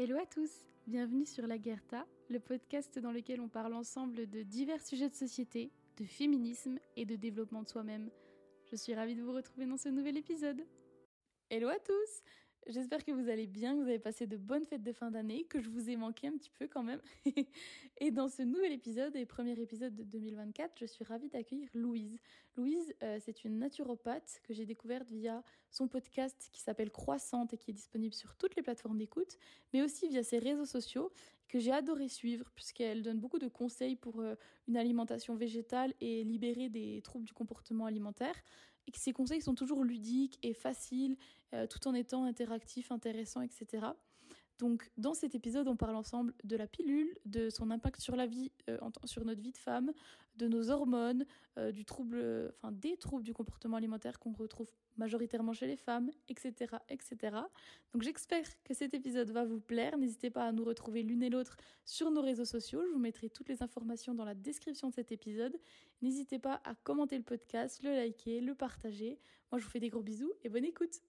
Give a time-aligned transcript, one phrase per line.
[0.00, 4.42] Hello à tous, bienvenue sur La Guerta, le podcast dans lequel on parle ensemble de
[4.44, 8.08] divers sujets de société, de féminisme et de développement de soi-même.
[8.70, 10.64] Je suis ravie de vous retrouver dans ce nouvel épisode.
[11.50, 12.22] Hello à tous
[12.68, 15.44] J'espère que vous allez bien, que vous avez passé de bonnes fêtes de fin d'année,
[15.44, 17.00] que je vous ai manqué un petit peu quand même.
[17.98, 22.20] et dans ce nouvel épisode et premier épisode de 2024, je suis ravie d'accueillir Louise.
[22.56, 27.56] Louise, euh, c'est une naturopathe que j'ai découverte via son podcast qui s'appelle Croissante et
[27.56, 29.38] qui est disponible sur toutes les plateformes d'écoute,
[29.72, 31.10] mais aussi via ses réseaux sociaux
[31.48, 34.34] que j'ai adoré suivre puisqu'elle donne beaucoup de conseils pour euh,
[34.66, 38.34] une alimentation végétale et libérer des troubles du comportement alimentaire
[38.86, 41.16] et que ces conseils sont toujours ludiques et faciles
[41.54, 43.86] euh, tout en étant interactifs, intéressants, etc.
[44.58, 48.26] Donc dans cet épisode, on parle ensemble de la pilule, de son impact sur la
[48.26, 49.92] vie, euh, sur notre vie de femme,
[50.36, 51.24] de nos hormones,
[51.58, 56.10] euh, du trouble, enfin des troubles du comportement alimentaire qu'on retrouve majoritairement chez les femmes,
[56.28, 57.36] etc., etc.
[57.92, 59.96] Donc j'espère que cet épisode va vous plaire.
[59.96, 62.82] N'hésitez pas à nous retrouver l'une et l'autre sur nos réseaux sociaux.
[62.84, 65.56] Je vous mettrai toutes les informations dans la description de cet épisode.
[66.02, 69.20] N'hésitez pas à commenter le podcast, le liker, le partager.
[69.52, 71.00] Moi, je vous fais des gros bisous et bonne écoute.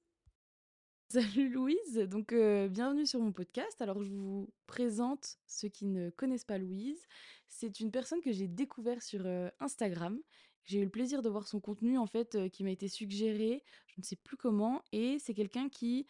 [1.11, 3.81] Salut Louise, donc euh, bienvenue sur mon podcast.
[3.81, 7.02] Alors je vous présente ceux qui ne connaissent pas Louise.
[7.47, 10.19] C'est une personne que j'ai découvert sur euh, Instagram.
[10.65, 13.63] J'ai eu le plaisir de voir son contenu en fait euh, qui m'a été suggéré,
[13.87, 16.05] je ne sais plus comment, et c'est quelqu'un qui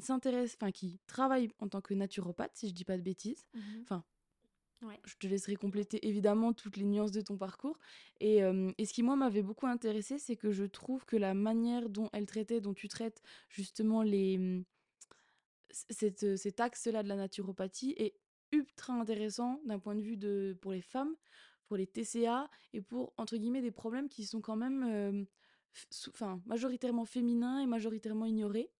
[0.00, 3.46] s'intéresse, enfin qui travaille en tant que naturopathe si je dis pas de bêtises.
[3.52, 4.02] Mmh enfin
[5.04, 7.78] je te laisserai compléter évidemment toutes les nuances de ton parcours.
[8.20, 8.38] Et,
[8.78, 12.08] et ce qui, moi, m'avait beaucoup intéressé, c'est que je trouve que la manière dont
[12.12, 14.64] elle traitait, dont tu traites justement les,
[15.70, 18.14] cette, cet axe-là de la naturopathie est
[18.52, 21.14] ultra intéressant d'un point de vue de, pour les femmes,
[21.66, 25.24] pour les TCA et pour, entre guillemets, des problèmes qui sont quand même euh,
[26.08, 28.70] enfin, majoritairement féminins et majoritairement ignorés.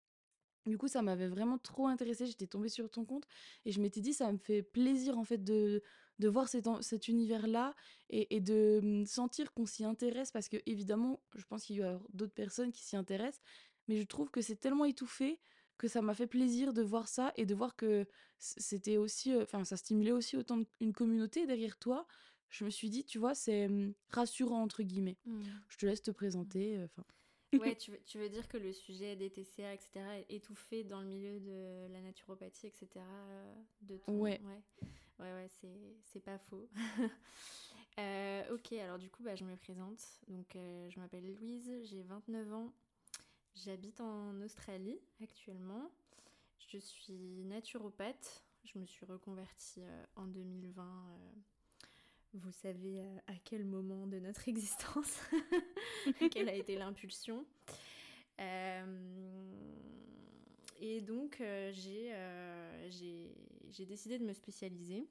[0.69, 2.27] Du coup, ça m'avait vraiment trop intéressée.
[2.27, 3.25] J'étais tombée sur ton compte
[3.65, 5.83] et je m'étais dit, ça me fait plaisir en fait de,
[6.19, 7.75] de voir cet, cet univers-là
[8.11, 11.83] et, et, de hum, sentir qu'on s'y intéresse parce que évidemment, je pense qu'il y
[11.83, 13.41] a d'autres personnes qui s'y intéressent,
[13.89, 15.41] mais je trouve que c'est tellement étouffé
[15.79, 18.07] que ça m'a fait plaisir de voir ça et de voir que
[18.39, 22.07] c'était aussi, euh, enfin, ça stimulait aussi autant une communauté derrière toi.
[22.51, 25.19] Je me suis dit, tu vois, c'est hum, rassurant entre guillemets.
[25.25, 25.43] Mmh.
[25.69, 26.83] Je te laisse te présenter.
[26.85, 27.05] Enfin.
[27.55, 29.91] Ouais, tu veux, tu veux, dire que le sujet des TCA, etc.,
[30.29, 32.89] est étouffé dans le milieu de la naturopathie, etc.
[33.83, 34.13] De tout.
[34.13, 34.41] Ouais.
[34.45, 34.63] Ouais,
[35.21, 35.49] ouais, ouais
[36.03, 36.69] c'est pas faux.
[37.99, 40.01] euh, ok, alors du coup, bah, je me présente.
[40.29, 42.73] Donc, euh, je m'appelle Louise, j'ai 29 ans.
[43.55, 45.91] J'habite en Australie actuellement.
[46.71, 48.45] Je suis naturopathe.
[48.65, 50.85] Je me suis reconvertie euh, en 2020
[52.35, 55.21] vous savez euh, à quel moment de notre existence,
[56.31, 57.47] quelle a été l'impulsion.
[58.41, 59.45] Euh,
[60.81, 65.09] et donc, euh, j'ai décidé de me spécialiser.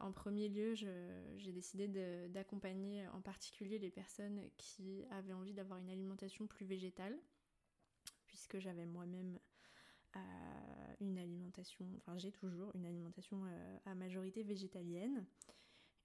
[0.00, 1.88] en premier lieu, j'ai décidé
[2.28, 7.18] d'accompagner en particulier les personnes qui avaient envie d'avoir une alimentation plus végétale,
[8.26, 9.38] puisque j'avais moi-même
[11.00, 13.42] une alimentation, enfin j'ai toujours une alimentation
[13.84, 15.26] à majorité végétalienne.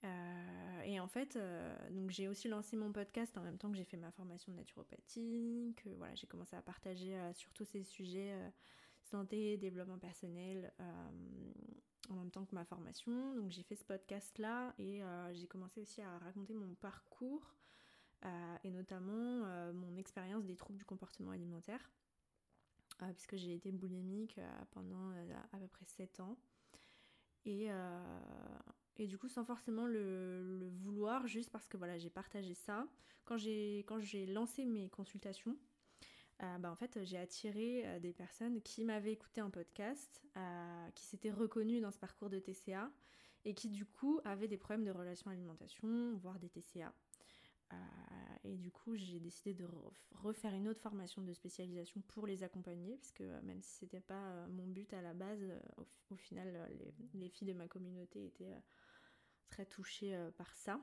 [0.03, 3.77] Euh, et en fait, euh, donc j'ai aussi lancé mon podcast en même temps que
[3.77, 7.65] j'ai fait ma formation de naturopathie, que voilà, j'ai commencé à partager euh, sur tous
[7.65, 8.33] ces sujets
[9.03, 10.73] santé, développement personnel,
[12.09, 13.35] en même temps que ma formation.
[13.35, 15.01] Donc j'ai fait ce podcast-là et
[15.33, 17.53] j'ai commencé aussi à raconter mon parcours
[18.63, 21.91] et notamment mon expérience des troubles du comportement alimentaire,
[23.13, 24.39] puisque j'ai été boulimique
[24.71, 25.11] pendant
[25.51, 26.37] à peu près 7 ans.
[27.45, 27.69] Et,
[28.97, 32.87] et du coup, sans forcément le, vouloir, juste parce que voilà, j'ai partagé ça.
[33.25, 33.83] Quand j'ai,
[34.27, 35.57] lancé mes consultations,
[36.41, 40.89] euh, bah, en fait, j'ai attiré euh, des personnes qui m'avaient écouté un podcast, euh,
[40.91, 42.91] qui s'étaient reconnues dans ce parcours de TCA
[43.45, 46.93] et qui du coup avaient des problèmes de relation alimentation, voire des TCA.
[48.43, 49.67] et du coup, j'ai décidé de
[50.11, 54.67] refaire une autre formation de spécialisation pour les accompagner, puisque même si c'était pas mon
[54.67, 55.43] but à la base,
[56.09, 56.69] au, final,
[57.15, 58.55] les, filles de ma communauté étaient
[59.49, 60.79] très touchée euh, par ça.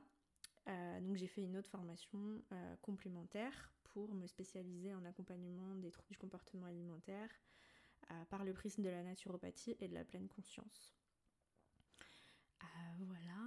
[0.67, 2.19] Euh, donc j'ai fait une autre formation
[2.51, 7.29] euh, complémentaire pour me spécialiser en accompagnement des troubles du comportement alimentaire
[8.29, 10.93] par le prisme de la naturopathie et de la pleine conscience.
[12.99, 13.37] voilà.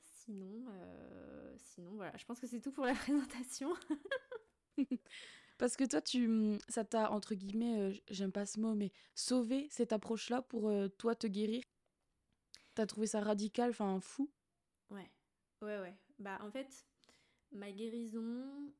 [0.00, 0.64] Sinon,
[1.58, 3.74] sinon voilà, je pense que c'est tout pour la présentation.
[5.58, 9.92] Parce que toi, tu, ça t'a entre guillemets, j'aime pas ce mot, mais sauvé cette
[9.92, 11.62] approche-là pour toi te guérir?
[12.74, 14.30] T'as trouvé ça radical, enfin fou
[14.90, 15.10] Ouais,
[15.60, 15.94] ouais, ouais.
[16.18, 16.86] Bah en fait,
[17.52, 18.72] ma guérison,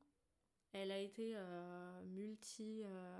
[0.71, 3.19] elle a été euh, multi, euh,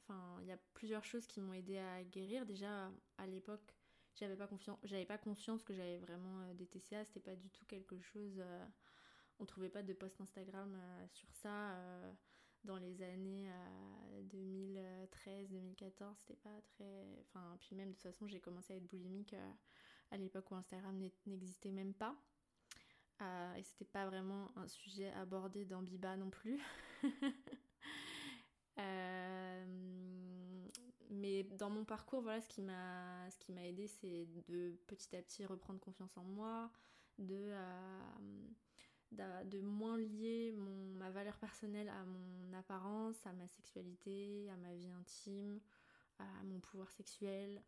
[0.00, 2.44] enfin, il y a plusieurs choses qui m'ont aidé à guérir.
[2.44, 3.74] Déjà, à l'époque,
[4.14, 7.04] j'avais pas confiance, j'avais pas conscience que j'avais vraiment des TCA.
[7.06, 8.42] C'était pas du tout quelque chose.
[9.38, 10.76] on trouvait pas de post Instagram
[11.08, 11.74] sur ça
[12.64, 13.50] dans les années
[14.24, 16.14] 2013, 2014.
[16.18, 17.06] C'était pas très.
[17.22, 19.34] Enfin, puis même de toute façon, j'ai commencé à être boulimique
[20.12, 22.14] à l'époque où Instagram n'existait même pas.
[23.20, 26.60] Euh, et c'était pas vraiment un sujet abordé dans Biba non plus.
[28.78, 29.66] Euh,
[31.10, 35.44] mais dans mon parcours, voilà, ce qui m'a, ce aidé, c'est de petit à petit
[35.44, 36.72] reprendre confiance en moi,
[37.18, 44.48] de, euh, de, moins lier mon, ma valeur personnelle à mon apparence, à ma sexualité,
[44.50, 45.60] à ma vie intime,
[46.18, 47.62] à mon pouvoir sexuel,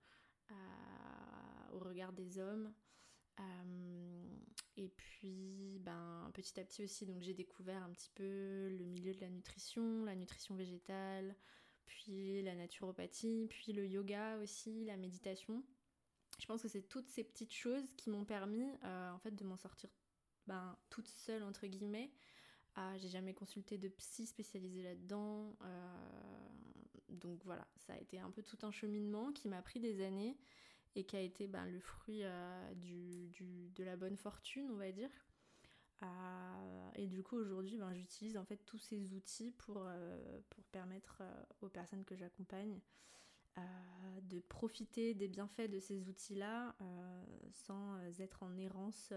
[1.73, 2.73] au regard des hommes.
[4.77, 9.15] Et puis, ben, petit à petit aussi, donc j'ai découvert un petit peu le milieu
[9.15, 11.37] de la nutrition, la nutrition végétale,
[11.87, 15.63] puis la naturopathie, puis le yoga aussi, la méditation.
[16.41, 19.45] Je pense que c'est toutes ces petites choses qui m'ont permis, euh, en fait, de
[19.45, 19.89] m'en sortir
[20.49, 22.11] ben, toute seule, entre guillemets.
[22.97, 25.57] J'ai jamais consulté de psy spécialisé là-dedans.
[25.63, 26.49] Euh,
[27.15, 30.37] donc voilà, ça a été un peu tout un cheminement qui m'a pris des années
[30.97, 34.77] et qui a été ben, le fruit euh, du, du, de la bonne fortune, on
[34.77, 35.11] va dire.
[36.03, 40.65] Euh, et du coup, aujourd'hui, ben, j'utilise en fait tous ces outils pour, euh, pour
[40.65, 41.23] permettre
[41.63, 42.81] aux personnes que j'accompagne
[44.23, 46.75] de profiter des bienfaits de ces outils-là
[47.53, 49.13] sans être en errance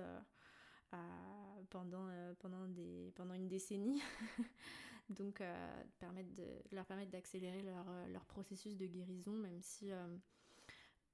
[1.72, 2.08] pendant,
[2.38, 4.00] pendant, des, pendant une décennie.
[5.10, 5.42] Donc,
[6.00, 9.92] permettre de, leur permettre d'accélérer leur, leur, processus de guérison, même si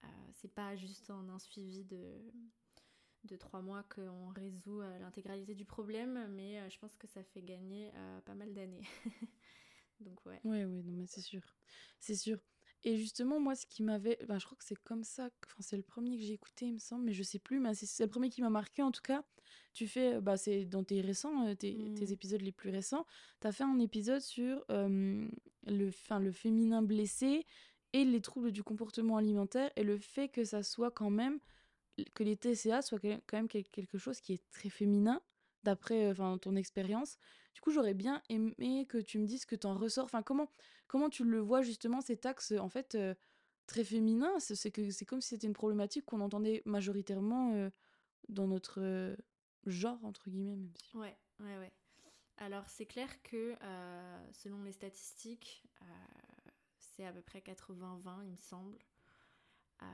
[0.03, 2.19] euh, c'est pas juste en un suivi de,
[3.25, 7.23] de trois mois qu'on résout euh, l'intégralité du problème, mais euh, je pense que ça
[7.23, 7.91] fait gagner
[8.25, 8.83] pas mal d'années.
[9.99, 10.41] Donc ouais.
[10.43, 11.41] Ouais, ouais, non mais c'est sûr.
[11.99, 12.39] C'est sûr.
[12.83, 14.17] Et justement, moi, ce qui m'avait.
[14.27, 15.29] Ben, je crois que c'est comme ça.
[15.45, 17.59] Enfin, c'est le premier que j'ai écouté, il me semble, mais je sais plus.
[17.61, 19.23] Mais c'est le premier qui m'a marqué, en tout cas.
[19.73, 20.19] Tu fais.
[20.21, 21.95] Bah, c'est dans tes récents, tes, mmh.
[21.95, 23.05] tes, épisodes les plus récents.
[23.41, 27.45] Tu as fait un épisode sur le, fin, le féminin blessé
[27.93, 31.39] et les troubles du comportement alimentaire et le fait que ça soit quand même
[32.15, 35.21] que les TCA soient quand même quelque chose qui est très féminin
[35.63, 37.17] d'après enfin ton expérience.
[37.53, 40.49] Du coup, j'aurais bien aimé que tu me dises que tu en ressors enfin comment
[40.87, 43.13] comment tu le vois justement cet axe en fait euh,
[43.65, 47.69] très féminin, c'est que c'est comme si c'était une problématique qu'on entendait majoritairement euh,
[48.29, 49.15] dans notre euh,
[49.65, 50.97] genre entre guillemets même si.
[50.97, 51.71] Ouais, ouais ouais.
[52.37, 53.55] Alors c'est clair que
[54.31, 55.63] selon les statistiques
[56.95, 58.77] c'est à peu près 80-20, il me semble.
[59.81, 59.85] Euh,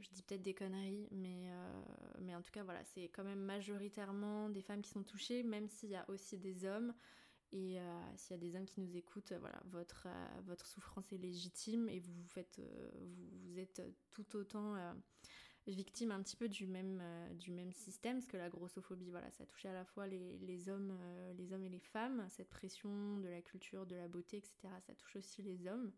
[0.00, 4.48] je dis peut-être des conneries, mais, euh, en tout cas, voilà, c'est quand même majoritairement
[4.50, 6.94] des femmes qui sont touchées, même s'il y a aussi des hommes.
[7.50, 10.06] Et euh, s'il y a des hommes qui nous écoutent, voilà, votre,
[10.44, 12.60] votre souffrance est légitime et vous, faites,
[13.00, 14.74] vous, êtes tout autant
[15.74, 19.30] victime un petit peu du même, euh, du même système, parce que la grossophobie, voilà,
[19.32, 23.42] ça touchait à la fois les, euh, hommes et les femmes, cette pression de la
[23.42, 24.68] culture, de la beauté, etc.
[24.86, 25.92] Ça touche aussi les hommes.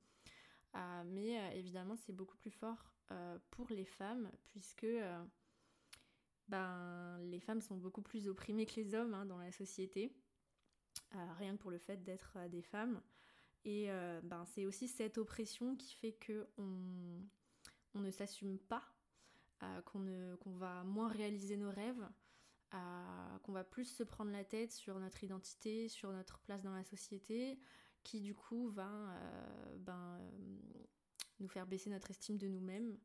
[0.76, 2.94] Euh, mais évidemment, c'est beaucoup plus fort
[3.50, 4.86] pour les femmes, puisque
[6.46, 10.14] ben, les femmes sont beaucoup plus opprimées que les hommes hein, dans la société,
[11.38, 13.02] rien que pour le fait d'être des femmes.
[13.64, 13.88] Et
[14.22, 17.20] ben, c'est aussi cette oppression qui fait que on,
[17.94, 18.84] on ne s'assume pas
[19.84, 22.08] qu'on va moins réaliser nos rêves,
[22.70, 26.84] qu'on va plus se prendre la tête sur notre identité, sur notre place dans la
[26.84, 27.58] société,
[28.02, 30.84] qui du coup va euh, ben, euh,
[31.38, 32.98] nous faire baisser notre estime de nous-mêmes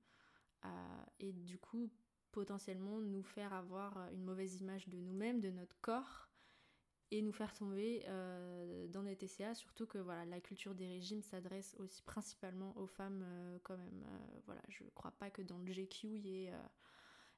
[1.20, 1.92] et du coup
[2.32, 6.28] potentiellement nous faire avoir une mauvaise image de nous-mêmes, de notre corps
[7.12, 11.22] et nous faire tomber euh, dans des TCA, surtout que voilà, la culture des régimes
[11.22, 14.04] s'adresse aussi principalement aux femmes euh, quand même.
[14.08, 16.54] Euh, voilà, je crois pas que dans le GQ il y ait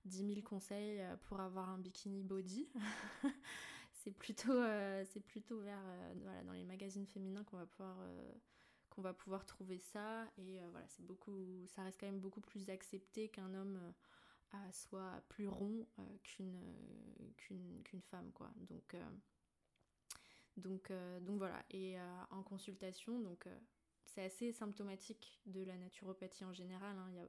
[0.05, 2.69] 10 000 conseils pour avoir un bikini body.
[3.91, 4.61] c'est plutôt,
[5.25, 5.81] plutôt vers
[6.21, 7.97] voilà, dans les magazines féminins qu'on va pouvoir
[8.89, 11.35] qu'on va pouvoir trouver ça et voilà c'est beaucoup
[11.67, 13.81] ça reste quand même beaucoup plus accepté qu'un homme
[14.71, 15.85] soit plus rond
[16.23, 16.57] qu'une
[17.35, 18.95] qu'une femme quoi donc
[20.57, 23.59] donc, euh, donc voilà, et euh, en consultation, donc euh,
[24.05, 26.97] c'est assez symptomatique de la naturopathie en général.
[26.97, 27.07] Hein.
[27.11, 27.27] Il y a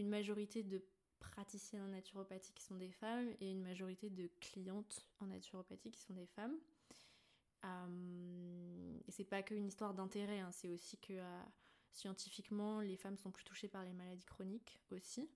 [0.00, 0.84] une majorité de
[1.20, 6.00] praticiens en naturopathie qui sont des femmes et une majorité de clientes en naturopathie qui
[6.00, 6.56] sont des femmes.
[9.06, 10.50] et c'est pas qu'une histoire d'intérêt, hein.
[10.52, 11.20] c'est aussi que
[11.92, 15.28] scientifiquement, les femmes sont plus touchées par les maladies chroniques aussi.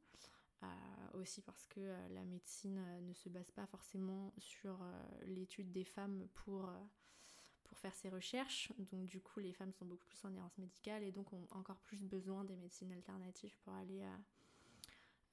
[0.63, 0.67] Euh,
[1.21, 4.79] aussi parce que euh, la médecine euh, ne se base pas forcément sur
[5.27, 6.71] l'étude des femmes pour,
[7.65, 8.73] pour faire ses recherches.
[8.79, 11.81] Donc du coup, les femmes sont beaucoup plus en errance médicale et donc ont encore
[11.81, 14.03] plus besoin des médecines alternatives pour aller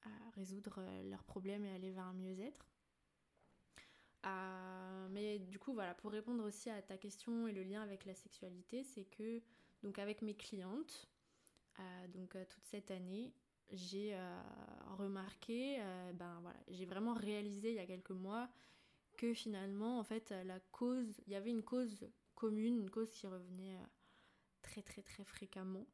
[0.02, 2.66] à résoudre leurs problèmes et aller vers un mieux-être.
[5.10, 8.14] mais du coup, voilà, pour répondre aussi à ta question et le lien avec la
[8.14, 9.42] sexualité, c'est que
[9.82, 11.08] donc avec mes clientes,
[12.08, 13.32] donc toute cette année,
[13.72, 14.16] j'ai
[14.98, 15.78] remarqué,
[16.14, 18.48] ben voilà, j'ai vraiment réalisé il y a quelques mois
[19.16, 22.08] que finalement, en fait, la cause, il y avait une cause
[22.40, 23.86] commune, une cause qui revenait euh,
[24.62, 25.86] très très très fréquemment.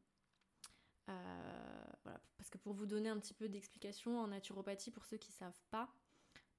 [1.09, 5.17] Euh, voilà, parce que pour vous donner un petit peu d'explication, en naturopathie, pour ceux
[5.17, 5.93] qui ne savent pas,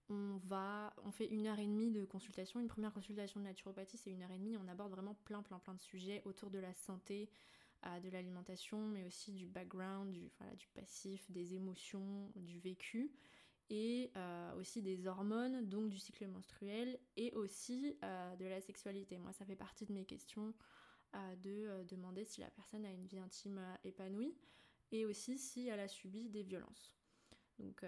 [0.10, 2.60] on va, on fait une heure et demie de consultation.
[2.60, 4.58] Une première consultation de naturopathie, c'est une heure et demie.
[4.58, 7.30] On aborde vraiment plein, plein, plein de sujets autour de la santé,
[8.04, 13.12] de l'alimentation, mais aussi du background, du, voilà, du passif, des émotions, du vécu
[13.70, 19.18] et euh, aussi des hormones, donc du cycle menstruel, et aussi euh, de la sexualité.
[19.18, 20.54] Moi, ça fait partie de mes questions
[21.16, 24.36] euh, de demander si la personne a une vie intime épanouie,
[24.92, 26.97] et aussi si elle a subi des violences.
[27.60, 27.84] Donc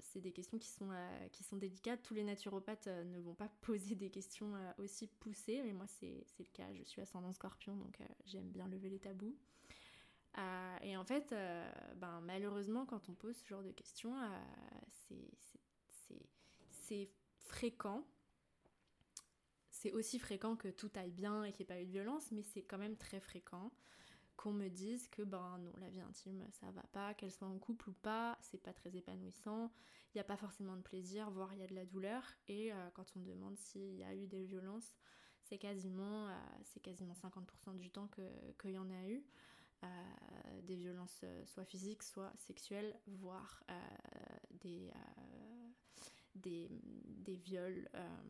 [0.00, 0.90] c'est des questions qui sont,
[1.32, 2.02] qui sont délicates.
[2.02, 6.44] Tous les naturopathes ne vont pas poser des questions aussi poussées, mais moi c'est le
[6.52, 6.66] cas.
[6.72, 9.36] Je suis ascendant scorpion, donc j'aime bien lever les tabous.
[10.38, 15.16] Euh, et en fait, euh, ben, malheureusement, quand on pose ce genre de questions, euh,
[16.82, 18.04] c'est fréquent.
[19.70, 22.30] C'est aussi fréquent que tout aille bien et qu'il n'y ait pas eu de violence,
[22.32, 23.72] mais c'est quand même très fréquent
[24.40, 27.58] qu'on me dise que ben non, la vie intime, ça va pas, qu'elle soit en
[27.58, 29.70] couple ou pas, c'est pas très épanouissant,
[30.14, 32.24] il n'y a pas forcément de plaisir, voire il y a de la douleur.
[32.48, 34.96] Et quand on demande s'il y a eu des violences,
[35.42, 36.28] c'est quasiment,
[36.64, 38.08] c'est quasiment 50% du temps
[38.58, 39.22] qu'il y en a eu
[40.62, 43.74] des violences euh, soit physiques, soit sexuelles, voire euh,
[44.62, 45.68] des, euh,
[46.34, 47.88] des, des, viols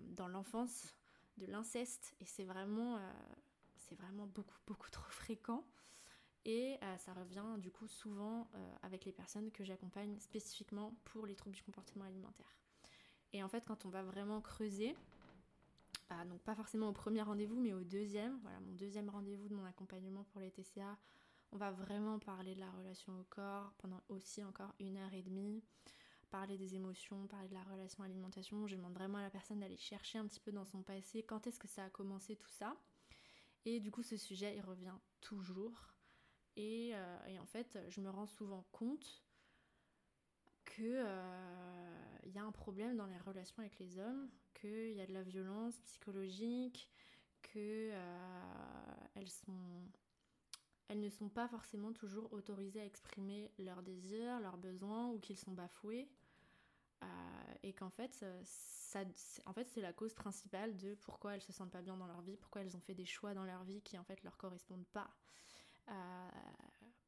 [0.08, 0.94] dans l'enfance,
[1.36, 2.14] de l'inceste.
[2.20, 2.98] Et c'est vraiment,
[3.76, 5.64] c'est vraiment beaucoup, beaucoup trop fréquent.
[6.44, 8.48] Et ça revient du coup souvent
[8.82, 12.56] avec les personnes que j'accompagne spécifiquement pour les troubles du comportement alimentaire.
[13.32, 14.96] Et en fait, quand on va vraiment creuser,
[16.28, 19.64] donc pas forcément au premier rendez-vous, mais au deuxième, voilà mon deuxième rendez-vous de mon
[19.64, 20.98] accompagnement pour les TCA,
[21.52, 25.22] on va vraiment parler de la relation au corps pendant aussi encore une heure et
[25.22, 25.62] demie,
[26.30, 28.66] parler des émotions, parler de la relation alimentation.
[28.66, 31.46] Je demande vraiment à la personne d'aller chercher un petit peu dans son passé quand
[31.46, 32.76] est-ce que ça a commencé tout ça.
[33.66, 35.88] Et du coup, ce sujet, il revient toujours.
[36.60, 39.24] Et, euh, en fait, je me rends souvent compte
[40.66, 45.06] qu'il euh, y a un problème dans les relations avec les hommes, qu'il y a
[45.06, 46.90] de la violence psychologique,
[47.40, 49.24] qu'elles euh,
[50.88, 55.38] elles ne sont pas forcément toujours autorisées à exprimer leurs désirs, leurs besoins ou qu'ils
[55.38, 56.10] sont bafoués.
[57.62, 58.24] Et qu'en fait,
[59.46, 62.20] en fait, c'est la cause principale de pourquoi elles se sentent pas bien dans leur
[62.20, 64.86] vie, pourquoi elles ont fait des choix dans leur vie qui en fait leur correspondent
[64.92, 65.10] pas.
[65.90, 66.28] Euh,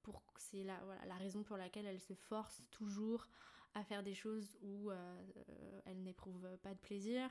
[0.02, 3.28] pour, c'est la, voilà, la raison pour laquelle elles se forcent toujours
[3.74, 5.22] à faire des choses où euh,
[5.86, 7.30] elles n'éprouvent pas de plaisir.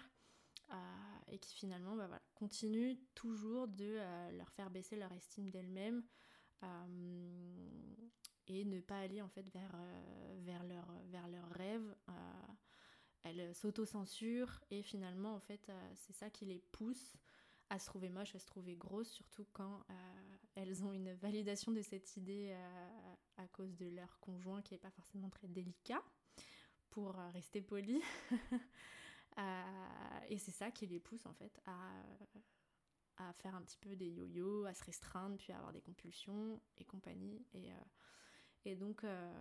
[1.27, 3.97] et qui finalement bah, voilà, continuent toujours de
[4.37, 6.03] leur faire baisser leur estime d'elles-mêmes,
[6.63, 7.95] euh,
[8.47, 11.95] et ne pas aller en fait vers, euh, vers, leur, vers leurs rêves.
[12.09, 12.13] Euh,
[13.23, 17.13] elles s'auto-censurent et finalement en fait c'est ça qui les pousse
[17.71, 19.83] à se trouver moches, à se trouver grosses, surtout quand
[20.55, 22.53] elles ont une validation de cette idée
[23.37, 26.03] à cause de leur conjoint qui n'est pas forcément très délicat,
[26.89, 28.01] pour rester poli.
[30.29, 32.03] et c'est ça qui les pousse en fait à,
[33.17, 36.61] à faire un petit peu des yo-yo, à se restreindre, puis à avoir des compulsions
[36.77, 37.45] et compagnie.
[37.55, 37.73] Euh,
[38.65, 39.31] et donc, euh,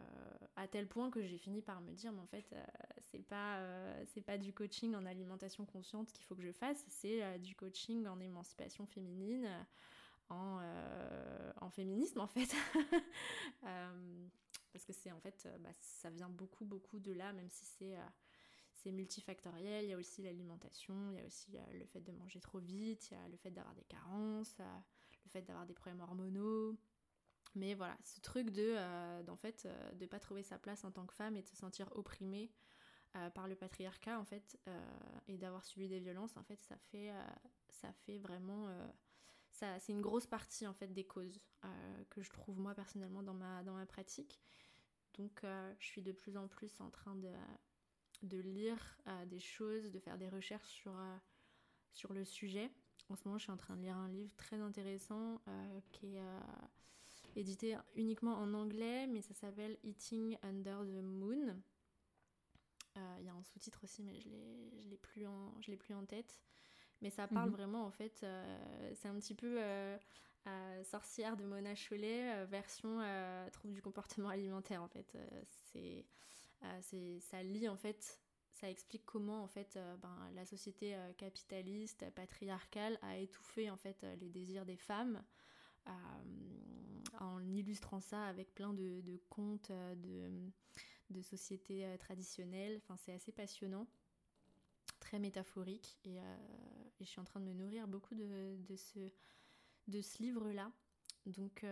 [0.56, 2.64] à tel point que j'ai fini par me dire, mais en fait, euh,
[3.00, 3.60] c'est pas,
[4.06, 8.06] c'est pas du coaching en alimentation consciente qu'il faut que je fasse, c'est du coaching
[8.06, 9.48] en émancipation féminine,
[10.28, 10.60] en,
[11.60, 12.54] en féminisme en fait.
[14.72, 17.96] parce que c'est en fait, bah, ça vient beaucoup, beaucoup de là, même si c'est
[18.82, 19.84] c'est multifactoriel.
[19.84, 22.58] Il y a aussi l'alimentation, il y a aussi euh, le fait de manger trop
[22.58, 24.78] vite, il y a le fait d'avoir des carences, euh,
[25.24, 26.76] le fait d'avoir des problèmes hormonaux.
[27.54, 31.06] Mais voilà, ce truc de, euh, d'en fait, de pas trouver sa place en tant
[31.06, 32.50] que femme et de se sentir opprimée
[33.34, 34.56] par le patriarcat, en fait,
[35.26, 37.10] et d'avoir subi des violences, en fait, ça fait,
[37.68, 38.68] ça fait vraiment...
[39.50, 41.40] ça, c'est une grosse partie, en fait, des causes
[42.08, 44.40] que je trouve, moi, personnellement, dans ma, dans ma pratique.
[45.18, 47.32] Donc, je suis de plus en plus en train de
[48.22, 51.16] de lire euh, des choses, de faire des recherches sur, euh,
[51.92, 52.70] sur le sujet.
[53.08, 56.16] En ce moment, je suis en train de lire un livre très intéressant euh, qui
[56.16, 56.22] est
[57.40, 61.56] édité uniquement en anglais, mais ça s'appelle Eating Under the Moon.
[63.18, 66.40] Il y a un sous-titre aussi, mais je ne l'ai plus, en, plus en tête.
[67.00, 67.56] Mais ça parle Mhm.
[67.56, 69.96] vraiment, en fait, euh, c'est un petit peu euh,
[70.46, 75.14] euh, sorcière de Mona Chollet, euh, version euh, trouble du comportement alimentaire, en fait.
[75.14, 75.42] Euh,
[75.72, 76.04] c'est,
[76.64, 78.20] euh, ça lie, en fait,
[78.50, 83.76] ça explique comment, en fait, euh, ben, la société euh, capitaliste, patriarcale, a étouffé, en
[83.78, 85.24] fait, euh, les désirs des femmes.
[85.86, 85.92] Euh,
[87.20, 90.30] en illustrant ça avec plein de, de contes euh, de,
[91.10, 92.80] de sociétés euh, traditionnelles.
[92.82, 93.86] Enfin, c'est assez passionnant,
[95.00, 95.98] très métaphorique.
[96.04, 96.18] Et,
[97.00, 99.00] je suis en train de me nourrir beaucoup de, de ce,
[99.88, 100.70] de ce livre-là.
[101.24, 101.64] Donc,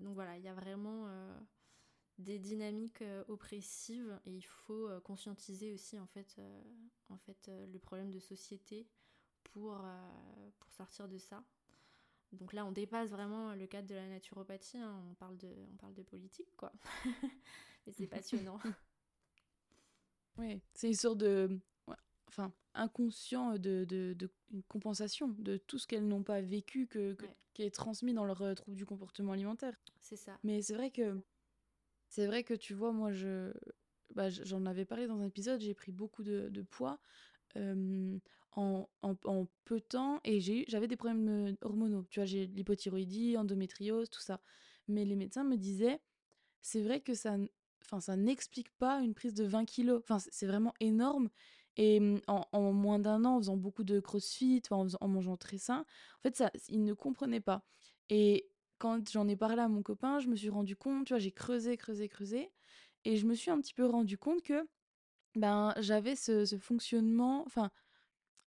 [0.00, 1.06] donc voilà, il y a vraiment
[2.16, 6.40] des dynamiques oppressives et il faut conscientiser aussi en fait,
[7.10, 8.86] en fait le problème de société
[9.42, 9.84] pour,
[10.58, 11.44] pour sortir de ça.
[12.34, 15.76] Donc là, on dépasse vraiment le cadre de la naturopathie, hein, on, parle de, on
[15.76, 16.72] parle de politique, quoi.
[17.86, 18.58] Et c'est passionnant.
[20.38, 21.60] Oui, c'est une sorte de.
[21.86, 21.94] ouais,
[22.28, 27.14] Enfin, inconscient de, de, de- une compensation de tout ce qu'elles n'ont pas vécu que,
[27.14, 27.36] que- Ouais.
[27.52, 29.74] qui est transmis dans leur euh, trouble du comportement alimentaire.
[30.00, 30.38] c'est ça.
[30.42, 31.20] Mais c'est vrai que.
[32.08, 33.52] C'est vrai que tu vois, moi, je.
[34.14, 37.00] Bah, j'en avais parlé dans un épisode, j'ai pris beaucoup de, de poids
[37.56, 38.88] en,
[39.64, 42.06] peu de temps et j'avais des problèmes hormonaux.
[42.10, 44.40] Tu vois, j'ai l'hypothyroïdie, endométriose, tout ça.
[44.88, 46.00] Mais les médecins me disaient,
[46.62, 47.36] c'est vrai que ça,
[47.84, 50.00] enfin, ça n'explique pas une prise de 20 kilos.
[50.02, 51.30] Enfin, c'est vraiment énorme.
[51.76, 55.58] Et hum, en, moins d'un an, en faisant beaucoup de crossfit, en, en mangeant très
[55.58, 55.80] sain,
[56.18, 57.64] en fait, ça, ils ne comprenaient pas.
[58.10, 61.18] Et quand j'en ai parlé à mon copain, je me suis rendu compte, tu vois,
[61.18, 62.50] j'ai creusé, creusé, creusé.
[63.04, 64.66] Et je me suis un petit peu rendu compte que
[65.36, 67.70] ben, j'avais ce, ce fonctionnement, enfin,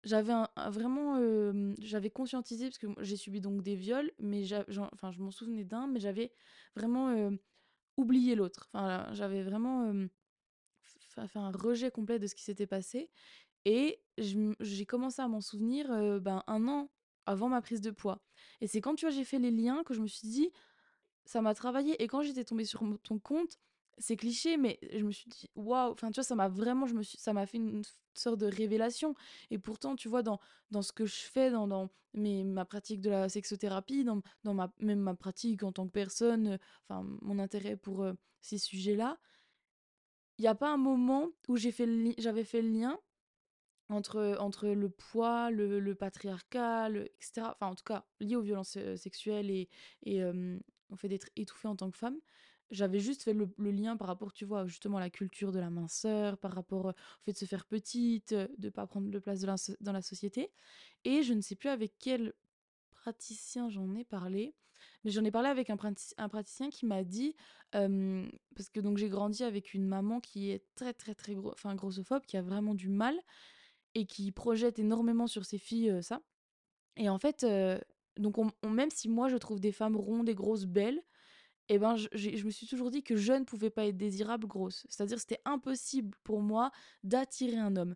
[0.05, 0.35] j'avais
[0.69, 1.19] vraiment,
[1.79, 4.45] j'avais conscientisé, parce que j'ai subi donc des viols, mais
[4.93, 6.31] enfin, je m'en souvenais d'un, mais j'avais
[6.77, 7.31] vraiment
[7.97, 8.69] oublié l'autre.
[8.73, 9.93] Enfin, j'avais vraiment
[11.27, 13.11] fait un rejet complet de ce qui s'était passé.
[13.65, 15.89] Et j'ai commencé à m'en souvenir
[16.21, 16.91] ben, un an
[17.25, 18.23] avant ma prise de poids.
[18.61, 20.51] Et c'est quand, tu vois, j'ai fait les liens que je me suis dit,
[21.25, 22.03] ça m'a travaillé.
[22.03, 23.59] Et quand j'étais tombée sur ton compte,
[23.99, 26.95] c'est cliché, mais je me suis dit, waouh, enfin, tu vois, ça m'a vraiment, je
[26.95, 27.83] me suis, ça m'a fait une
[28.15, 29.15] sorte de révélation.
[29.51, 33.01] Et pourtant, tu vois, dans, dans ce que je fais, dans, dans mes, ma pratique
[33.01, 36.59] de la sexothérapie, dans, dans ma, même ma pratique en tant que personne,
[36.91, 39.19] euh, mon intérêt pour euh, ces sujets-là,
[40.39, 41.87] il n'y a pas un moment où j'ai fait
[42.19, 42.99] j'avais fait le lien
[43.91, 47.53] entre, entre le poids, le, le patriarcat, le- etc.
[47.55, 49.69] Enfin, en tout cas, lié aux violences sexuelles et,
[50.05, 50.23] et
[50.97, 52.19] fait d'être étouffée en tant que femme.
[52.71, 55.71] J'avais juste fait le, lien par rapport, tu vois, justement à la culture de la
[55.71, 59.41] minceur, par rapport au fait de se faire petite, euh, de pas prendre de place
[59.81, 60.51] dans la société.
[61.05, 62.33] Et je ne sais plus avec quel
[62.91, 64.55] praticien j'en ai parlé,
[65.05, 67.37] mais j'en ai parlé avec un, prati- un praticien qui m'a dit,
[67.73, 71.75] parce que donc j'ai grandi avec une maman qui est très très très gros, enfin
[71.75, 73.15] grossophobe, qui a vraiment du mal
[73.95, 76.23] et qui projette énormément sur ses filles ça.
[76.97, 77.47] Et en fait,
[78.17, 81.03] donc on, on- même si moi je trouve des femmes rondes et grosses belles,
[81.71, 84.87] ben je, me suis toujours dit que je ne pouvais pas être désirable grosse.
[84.89, 86.71] C'est-à-dire c'était impossible pour moi
[87.03, 87.95] d'attirer un homme.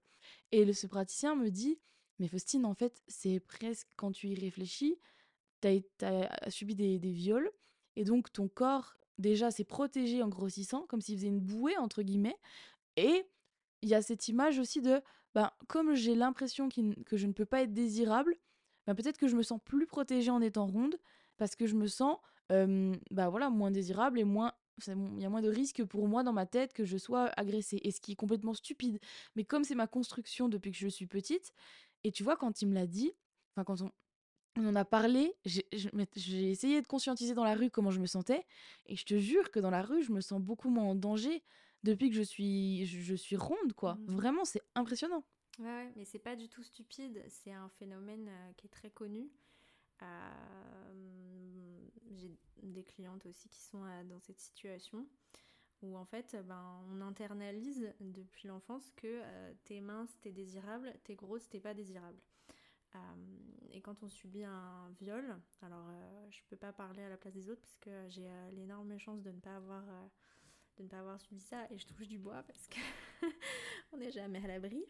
[0.52, 1.78] Et le, ce praticien me dit,
[2.18, 4.98] mais Faustine, en fait, c'est presque quand tu y réfléchis,
[5.60, 7.50] t'as, as subi des, viols,
[7.96, 12.02] et donc ton corps déjà s'est protégé en grossissant, comme s'il faisait une bouée, entre
[12.02, 12.36] guillemets,
[12.96, 13.26] et
[13.82, 15.00] il y a cette image aussi de,
[15.34, 18.36] ben, comme j'ai l'impression que je ne peux pas être désirable,
[18.86, 20.96] ben, peut-être que je me sens plus protégée en étant ronde,
[21.36, 22.18] parce que je me sens
[22.52, 24.52] euh, bah voilà, moins désirable et moins.
[24.86, 27.80] Il y a moins de risques pour moi dans ma tête que je sois agressée.
[27.82, 29.00] Et ce qui est complètement stupide.
[29.34, 31.52] Mais comme c'est ma construction depuis que je suis petite,
[32.04, 33.12] et tu vois, quand il me l'a dit,
[33.52, 33.90] enfin, quand on,
[34.56, 38.46] on en a parlé, j'ai essayé de conscientiser dans la rue comment je me sentais,
[38.86, 41.42] et je te jure que dans la rue, je me sens beaucoup moins en danger
[41.82, 43.96] depuis que je suis, je, je suis ronde, quoi.
[43.96, 44.16] Mhm.
[44.16, 45.24] Vraiment, c'est impressionnant.
[45.58, 48.90] Ouais, ouais, mais c'est pas du tout stupide, c'est un phénomène euh, qui est très
[48.90, 49.28] connu.
[50.02, 52.30] Euh, J'ai
[52.62, 55.06] des clientes aussi qui sont euh, dans cette situation
[55.80, 61.14] où en fait ben, on internalise depuis l'enfance que euh, t'es mince, t'es désirable, t'es
[61.14, 62.18] grosse, t'es pas désirable.
[62.94, 62.98] Euh,
[63.70, 65.86] et quand on subit un viol, alors
[66.30, 69.30] je peux pas parler à la place des autres parce que j'ai l'énorme chance de
[69.30, 69.84] ne pas avoir
[70.78, 72.78] de ne pas avoir subi ça et je touche du bois parce que
[73.92, 74.84] on n'est jamais à l'abri.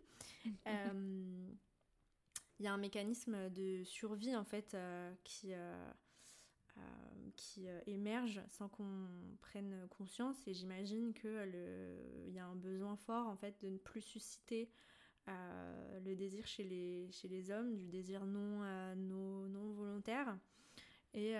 [2.58, 5.90] Il y a un mécanisme de survie en fait euh, qui, euh,
[6.76, 6.80] euh,
[7.36, 9.06] qui émerge sans qu'on
[9.40, 11.46] prenne conscience et j'imagine que
[12.26, 14.70] il y a un besoin fort en fait de ne plus susciter
[15.26, 18.62] le désir chez les, chez les hommes, du désir non,
[18.96, 20.38] non, volontaire.
[21.12, 21.34] Et,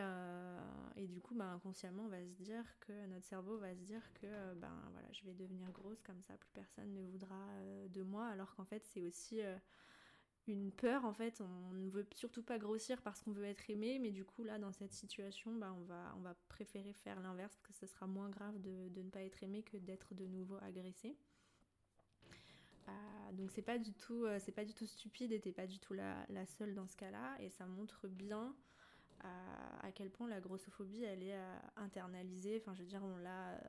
[0.96, 4.02] et du coup, bah, inconsciemment, on va se dire que notre cerveau va se dire
[4.12, 7.42] que ben, voilà, je vais devenir grosse comme ça, plus personne ne voudra
[7.88, 9.40] de moi, alors qu'en fait, c'est aussi
[10.52, 11.40] une peur en fait.
[11.40, 14.58] On ne veut surtout pas grossir parce qu'on veut être aimé, mais du coup là
[14.58, 18.06] dans cette situation, bah, on, va, on va préférer faire l'inverse parce que ce sera
[18.06, 21.16] moins grave de, ne pas être aimé que d'être de nouveau agressé.
[22.88, 25.66] Euh, donc c'est pas du tout euh, c'est pas du tout stupide et t'es pas
[25.66, 28.54] du tout la, la, seule dans ce cas-là et ça montre bien
[29.82, 31.37] à quel point la grossophobie elle est
[31.74, 32.62] internalisée.
[32.62, 33.61] Enfin je veux dire on l'a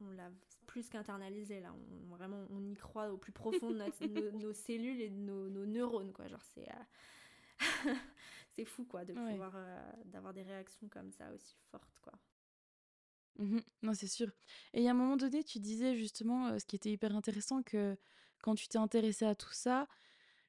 [0.00, 0.30] on l'a
[0.66, 1.74] plus qu'internalisé là.
[1.74, 3.76] On, vraiment, on y croit au plus profond de
[4.38, 6.28] nos, cellules et de nos, neurones, quoi.
[6.28, 6.68] Genre, c'est.
[6.68, 7.94] Euh,
[8.56, 9.52] c'est fou, quoi, de pouvoir.
[9.56, 12.12] Euh, d'avoir des réactions comme ça aussi fortes, quoi.
[13.38, 14.30] Mmh non, c'est sûr.
[14.74, 17.96] Et a un moment donné, tu disais justement, euh, ce qui était hyper intéressant, que
[18.42, 19.86] quand tu t'es intéressé à tout ça,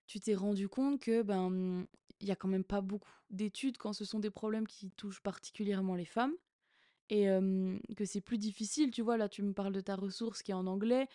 [0.07, 1.85] tu t'es rendu compte que ben
[2.19, 5.21] il y a quand même pas beaucoup d'études quand ce sont des problèmes qui touchent
[5.21, 6.33] particulièrement les femmes
[7.09, 7.27] et
[7.95, 10.55] que c'est plus difficile, tu vois, là tu me parles de ta ressource qui est
[10.55, 11.07] en anglais,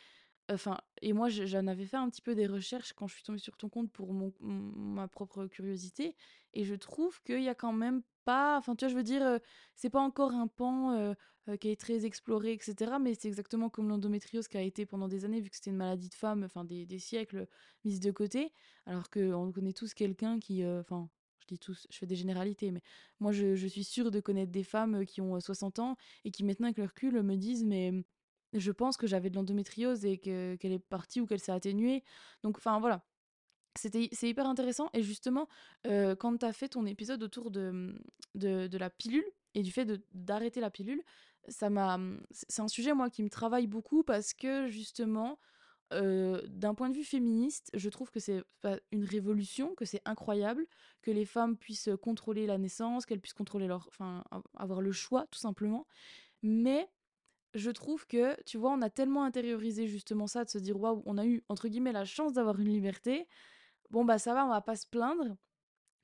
[0.50, 3.38] enfin, et moi j'en avais fait un petit peu des recherches quand je suis tombée
[3.38, 6.16] sur ton compte pour mon, ma propre curiosité,
[6.52, 9.38] et je trouve qu'il y a quand même pas, enfin tu vois, je veux dire,
[9.74, 11.14] c'est pas encore un pan
[11.60, 15.24] qui est très exploré, etc., mais c'est exactement comme l'endométriose qui a été pendant des
[15.24, 17.46] années, vu que c'était une maladie de femme, enfin des, siècles,
[17.84, 18.52] mise de côté,
[18.86, 21.08] alors qu'on connaît tous quelqu'un qui, enfin,
[21.44, 22.80] je dis tous, je fais des généralités, mais
[23.20, 26.66] moi je, suis sûre de connaître des femmes qui ont 60 ans et qui maintenant
[26.66, 27.92] avec leur recul me disent mais
[28.52, 32.04] je pense que j'avais de l'endométriose et qu'elle est partie ou qu'elle s'est atténuée.
[32.42, 33.04] Donc enfin voilà,
[33.74, 35.48] c'est hyper intéressant et justement
[35.84, 37.94] quand tu as fait ton épisode autour de,
[38.34, 41.02] de, de, la pilule et du fait d'arrêter la pilule,
[41.48, 41.98] ça m'a
[42.30, 45.38] c'est un sujet moi qui me travaille beaucoup parce que justement
[46.48, 48.42] d'un point de vue féministe, je trouve que c'est
[48.92, 50.66] une révolution, que c'est incroyable,
[51.02, 54.24] que les femmes puissent contrôler la naissance, qu'elles puissent contrôler leur, enfin,
[54.56, 55.86] avoir le choix, tout simplement.
[56.42, 56.88] Mais
[57.54, 61.02] je trouve que, tu vois, on a tellement intériorisé justement ça, de se dire, waouh,
[61.06, 63.28] on a eu, entre guillemets, la chance d'avoir une liberté.
[63.90, 65.36] Bon, bah ça va, on va pas se plaindre.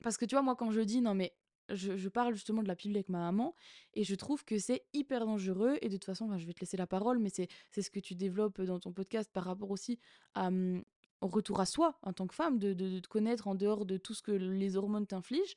[0.03, 1.35] Parce que, tu vois, moi, quand je dis, non, mais
[1.69, 3.55] je, parle justement de la pilule avec ma maman
[3.93, 5.77] et je trouve que c'est hyper dangereux.
[5.81, 7.47] Et de toute façon, je vais te laisser la parole, mais c'est
[7.81, 9.99] ce que tu développes dans ton podcast par rapport aussi
[10.33, 10.83] à, mmh,
[11.21, 13.97] au retour à soi en tant que femme, de, de, te connaître en dehors de
[13.97, 15.55] tout ce que les hormones t'infligent.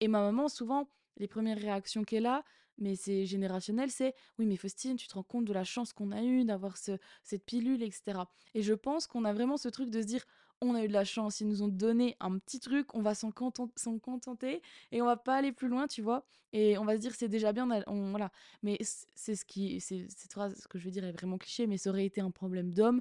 [0.00, 2.44] Et ma maman, souvent, les premières réactions qu'elle a,
[2.78, 6.12] mais c'est générationnel, c'est oui, mais Faustine, tu te rends compte de la chance qu'on
[6.12, 8.20] a eue d'avoir ce, cette pilule, etc.
[8.54, 10.24] Et je pense qu'on a vraiment ce truc de se dire
[10.60, 13.14] on a eu de la chance, ils nous ont donné un petit truc, on va
[13.14, 16.24] s'en contenter et on va pas aller plus loin, tu vois.
[16.52, 18.30] Et on va se dire c'est déjà bien, on, voilà.
[18.62, 21.90] Mais c'est ce qui, c'est ce que je veux dire est vraiment cliché, mais ça
[21.90, 23.00] aurait été un problème d'homme.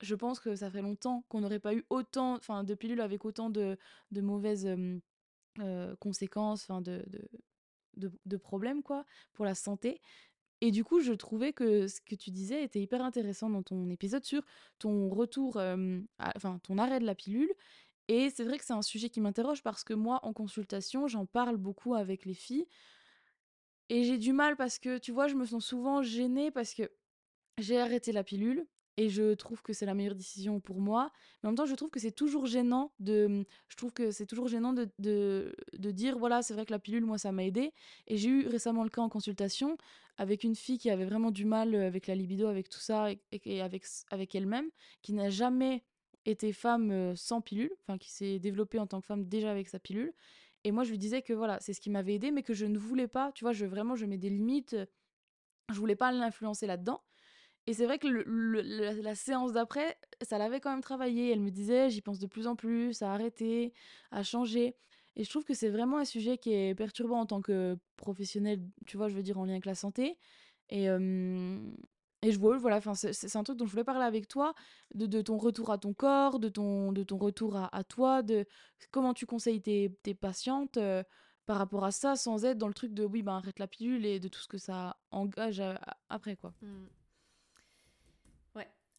[0.00, 3.24] Je pense que ça ferait longtemps qu'on n'aurait pas eu autant, enfin, de pilules avec
[3.24, 3.76] autant de,
[4.10, 4.66] de mauvaises
[5.60, 7.28] euh, conséquences, enfin, de, de,
[7.96, 10.00] de, de problèmes quoi pour la santé.
[10.64, 13.90] Et du coup, je trouvais que ce que tu disais était hyper intéressant dans ton
[13.90, 14.42] épisode sur
[14.78, 15.60] ton retour,
[16.18, 17.52] enfin ton arrêt de la pilule.
[18.08, 21.26] Et c'est vrai que c'est un sujet qui m'interroge parce que moi, en consultation, j'en
[21.26, 22.66] parle beaucoup avec les filles.
[23.90, 26.90] Et j'ai du mal parce que, tu vois, je me sens souvent gênée parce que
[27.58, 28.66] j'ai arrêté la pilule
[28.96, 31.10] et je trouve que c'est la meilleure décision pour moi.
[31.42, 34.26] Mais en même temps, je trouve que c'est toujours gênant de, je trouve que c'est
[34.26, 37.44] toujours gênant de, de, de dire, voilà, c'est vrai que la pilule, moi, ça m'a
[37.44, 37.72] aidé.
[38.06, 39.76] Et j'ai eu récemment le cas en consultation
[40.16, 43.60] avec une fille qui avait vraiment du mal avec la libido, avec tout ça, et,
[43.60, 44.70] avec, avec elle-même,
[45.02, 45.84] qui n'a jamais
[46.24, 49.78] été femme sans pilule, enfin, qui s'est développée en tant que femme déjà avec sa
[49.78, 50.12] pilule.
[50.62, 52.64] Et moi, je lui disais que voilà, c'est ce qui m'avait aidé, mais que je
[52.64, 54.76] ne voulais pas, tu vois, je vraiment, je mets des limites.
[55.72, 57.02] Je voulais pas l'influencer là-dedans.
[57.66, 61.30] Et c'est vrai que la, séance d'après, ça l'avait quand même travaillé.
[61.30, 63.72] Elle me disait, j'y pense de plus en plus, à arrêter,
[64.10, 64.76] à changer.
[65.16, 68.60] Et je trouve que c'est vraiment un sujet qui est perturbant en tant que professionnel,
[68.86, 70.18] tu vois, je veux dire, en lien avec la santé.
[70.68, 74.54] Et, et je vois, voilà, c'est un truc dont je voulais parler avec toi,
[74.94, 78.44] de, de, ton retour à ton corps, de ton, de ton retour à, toi, de
[78.90, 80.78] comment tu conseilles tes, tes patientes
[81.46, 84.04] par rapport à ça, sans être dans le truc de oui, ben arrête la pilule
[84.04, 85.62] et de tout ce que ça engage
[86.08, 86.52] après, quoi.
[86.62, 86.86] Mmh.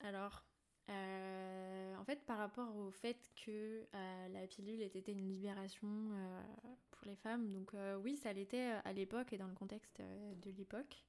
[0.06, 0.44] Alors,
[0.92, 6.42] euh, en fait, par rapport au fait que euh, la pilule était une libération euh,
[6.92, 7.72] pour les femmes, donc
[8.04, 11.04] oui, ça l'était à l'époque et dans le contexte de l'époque.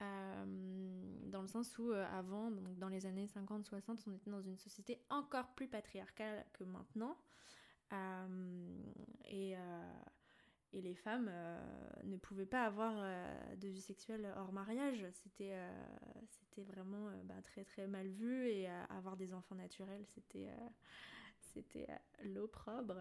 [0.00, 4.98] dans le sens où avant, donc dans les années 50-60, on était dans une société
[5.10, 7.16] encore plus patriarcale que maintenant.
[9.26, 9.54] et
[10.74, 11.60] et les femmes euh,
[12.02, 15.06] ne pouvaient pas avoir euh, de vie sexuelle hors mariage.
[15.12, 15.70] C'était euh,
[16.28, 20.50] c'était vraiment bah, très très mal vu et avoir des enfants naturels, c'était
[21.40, 21.86] c'était
[22.22, 22.96] l'opprobre.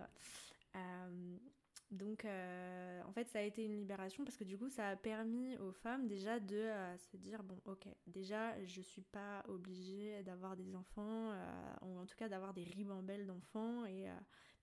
[1.91, 5.55] Donc, en fait, ça a été une libération parce que du coup, ça a permis
[5.57, 6.71] aux femmes déjà de
[7.11, 11.31] se dire bon, ok, déjà, je suis pas obligée d'avoir des enfants,
[11.83, 14.07] ou en tout cas d'avoir des ribambelles d'enfants et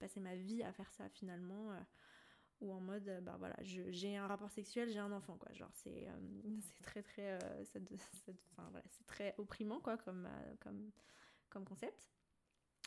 [0.00, 1.70] passer ma vie à faire ça finalement
[2.60, 5.52] ou en mode bah voilà j'ai un rapport sexuel j'ai un enfant quoi.
[5.52, 6.08] Genre c'est
[6.60, 7.38] c'est très très
[8.56, 10.28] voilà, c'est très opprimant quoi comme
[10.60, 10.90] comme
[11.48, 12.10] comme concept.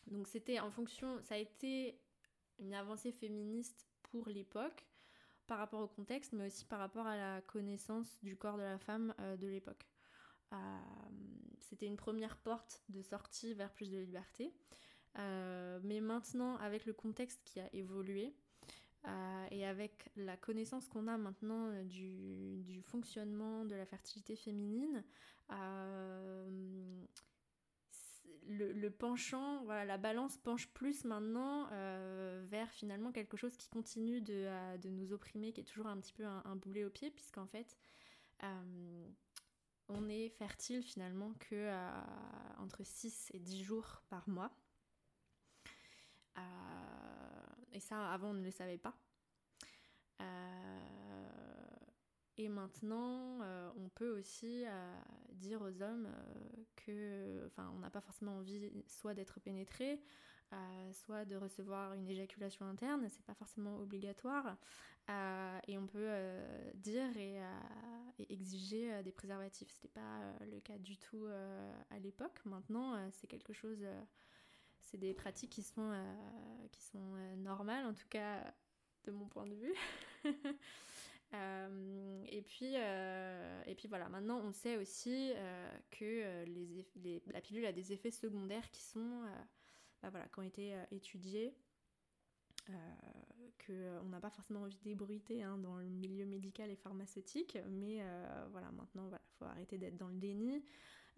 [0.07, 1.99] Donc c'était en fonction ça a été
[2.59, 4.85] une avancée féministe pour l'époque
[5.47, 8.79] par rapport au contexte mais aussi par rapport à la connaissance du corps de la
[8.79, 9.87] femme de l'époque.
[11.59, 14.53] C'était une première porte de sortie vers plus de liberté.
[15.15, 18.35] Mais maintenant avec le contexte qui a évolué
[19.05, 25.03] euh, et avec la connaissance qu'on a maintenant euh, du, fonctionnement de la fertilité féminine,
[25.51, 27.05] euh,
[28.47, 31.67] le, penchant, voilà, la balance penche plus maintenant
[32.49, 36.25] vers finalement quelque chose qui continue de, nous opprimer, qui est toujours un petit peu
[36.25, 37.77] un, boulet au pied, puisqu'en fait,
[39.87, 41.71] on est fertile finalement que
[42.59, 44.51] entre 6 et 10 jours par mois.
[47.73, 48.95] Et ça, avant, on ne le savait pas.
[50.21, 50.79] Euh,
[52.37, 54.95] et maintenant, euh, on peut aussi euh,
[55.33, 56.09] dire aux hommes
[56.75, 60.01] que, enfin, on n'a pas forcément envie soit d'être pénétré,
[60.91, 64.55] soit de recevoir une éjaculation interne, c'est pas forcément obligatoire.
[65.67, 66.11] et on peut
[66.75, 67.41] dire et,
[68.29, 69.71] exiger des préservatifs.
[69.71, 71.25] C'était pas le cas du tout
[71.89, 72.39] à l'époque.
[72.45, 73.83] Maintenant, c'est quelque chose
[74.93, 78.53] c'est des pratiques qui sont, euh, qui sont euh, normales, en tout cas
[79.05, 79.75] de mon point de vue.
[81.35, 85.31] Euh, et, puis, et puis voilà, maintenant on sait aussi
[85.89, 86.45] que
[87.31, 89.23] la pilule a des effets secondaires qui sont,
[90.03, 91.55] bah voilà, ont été étudiés.
[93.65, 98.03] qu'on n'a pas forcément envie d'ébruiter hein, dans le milieu médical et pharmaceutique, mais
[98.51, 100.63] voilà, maintenant, il voilà, faut arrêter d'être dans le déni.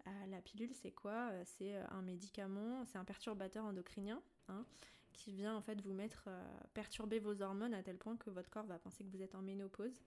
[0.06, 1.30] Euh, la pilule, c'est quoi?
[1.32, 4.64] Euh, C'est euh, un médicament, c'est un perturbateur endocrinien hein,
[5.12, 6.28] qui vient en fait vous mettre,
[6.74, 9.42] perturber vos hormones à tel point que votre corps va penser que vous êtes en
[9.42, 10.02] ménopause.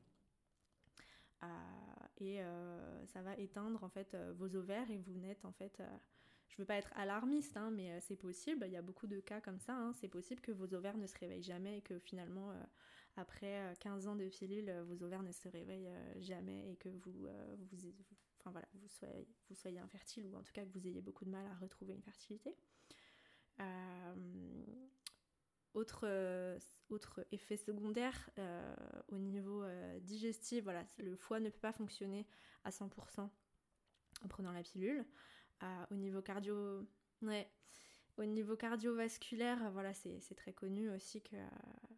[2.17, 2.39] et
[3.07, 5.81] ça va éteindre en fait vos ovaires et vous n'êtes en fait
[6.49, 8.65] je veux pas être alarmiste, hein, mais c'est possible.
[8.67, 9.73] Il y a beaucoup de cas comme ça.
[9.75, 9.93] Hein.
[9.93, 12.53] C'est possible que vos ovaires ne se réveillent jamais et que finalement,
[13.15, 17.27] après 15 ans de pilule, vos ovaires ne se réveillent jamais et que vous,
[18.39, 21.25] enfin voilà, vous soyez, vous soyez infertile ou en tout cas que vous ayez beaucoup
[21.25, 22.55] de mal à retrouver une fertilité.
[23.59, 24.65] Euh,
[25.73, 26.07] autre,
[26.89, 28.75] autre effet secondaire euh,
[29.09, 32.25] au niveau euh, digestif, voilà, le foie ne peut pas fonctionner
[32.63, 33.29] à 100%
[34.21, 35.05] en prenant la pilule.
[35.91, 36.87] au niveau cardio,
[38.17, 41.37] au niveau cardiovasculaire, voilà, c'est très connu aussi que,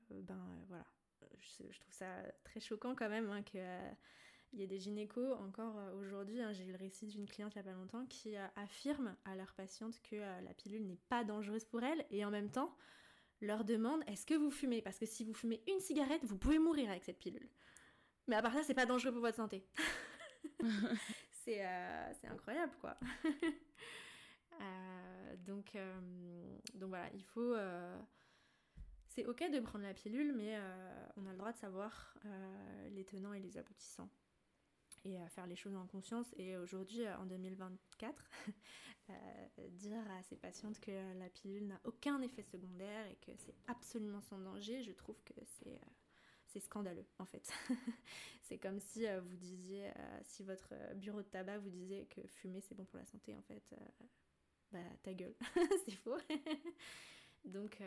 [0.09, 0.85] ben voilà,
[1.39, 3.57] je, trouve ça très choquant quand même hein, que
[4.53, 7.53] il y a des gynécos encore euh, aujourd'hui, hein, j'ai eu le récit d'une cliente
[7.55, 10.85] il n'y a pas longtemps qui euh, affirme à leur patiente que euh, la pilule
[10.85, 12.75] n'est pas dangereuse pour elle et en même temps
[13.39, 14.81] leur demande est-ce que vous fumez?
[14.81, 17.49] Parce que si vous fumez une cigarette, vous pouvez mourir avec cette pilule.
[18.27, 19.65] Mais à part ça, c'est pas dangereux pour votre santé.
[21.31, 21.63] c'est
[22.23, 22.97] incroyable quoi.
[25.45, 25.75] donc,
[26.75, 27.55] donc voilà, il faut
[29.07, 30.55] c'est ok de prendre la pilule, mais
[31.17, 32.13] on a le droit de savoir
[32.91, 34.09] les tenants et les aboutissants
[35.03, 36.27] et à faire les choses en conscience.
[36.37, 38.29] Et aujourd'hui, en 2024,
[39.09, 39.13] euh,
[39.69, 44.21] dire à ces patientes que la pilule n'a aucun effet secondaire et que c'est absolument
[44.21, 45.89] sans danger, je trouve que c'est euh,
[46.47, 47.49] c'est scandaleux en fait.
[48.43, 49.89] c'est comme si euh, vous disiez,
[50.23, 53.41] si votre bureau de tabac vous disait que fumer c'est bon pour la santé, en
[53.41, 53.73] fait,
[54.71, 55.35] bah ta gueule,
[55.85, 56.17] c'est faux.
[57.45, 57.81] Donc,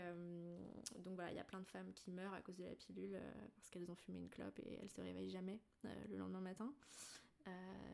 [0.99, 3.19] donc voilà, il y a plein de femmes qui meurent à cause de la pilule
[3.57, 5.61] parce qu'elles ont fumé une clope et elles se réveillent jamais
[6.11, 6.73] le lendemain matin.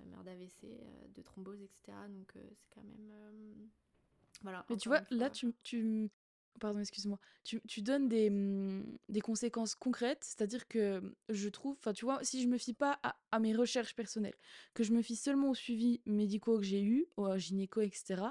[0.07, 0.81] meurent d'AVC,
[1.15, 1.93] de thrombose, etc.
[2.09, 3.69] Donc c'est quand même...
[4.43, 4.65] voilà.
[4.71, 6.11] Mais tu vois, là, tu, tu,
[6.59, 11.93] pardon, excuse-moi, tu, tu, donnes des, mmh, des conséquences concrètes, c'est-à-dire que je trouve, enfin
[11.93, 14.37] tu vois, si je me fie pas à, à, mes recherches personnelles,
[14.75, 18.23] que je me fie seulement aux suivis médicaux que j'ai eu, au gynéco, etc.,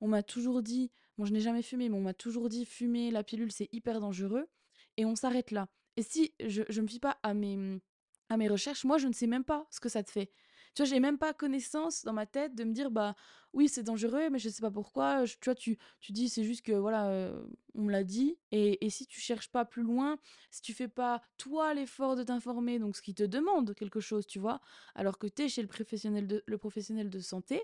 [0.00, 3.10] on m'a toujours dit, bon je n'ai jamais fumé, mais on m'a toujours dit, fumer
[3.10, 4.48] la pilule c'est hyper dangereux,
[4.96, 5.68] et on s'arrête là.
[5.96, 7.80] Et si je, je me fie pas à mes,
[8.28, 10.30] à mes recherches, moi je ne sais même pas ce que ça te fait.
[10.74, 13.14] Tu vois, j'ai même pas connaissance dans ma tête de me dire, bah
[13.52, 15.24] oui, c'est dangereux, mais je sais pas pourquoi.
[15.26, 17.44] tu vois, tu, tu dis, c'est juste que voilà, euh,
[17.74, 18.38] on me l'a dit.
[18.52, 20.18] Et, et, si tu cherches pas plus loin,
[20.50, 24.26] si tu fais pas toi l'effort de t'informer, donc ce qui te demande quelque chose,
[24.26, 24.60] tu vois,
[24.94, 27.62] alors que tu es chez le professionnel de, le professionnel de santé,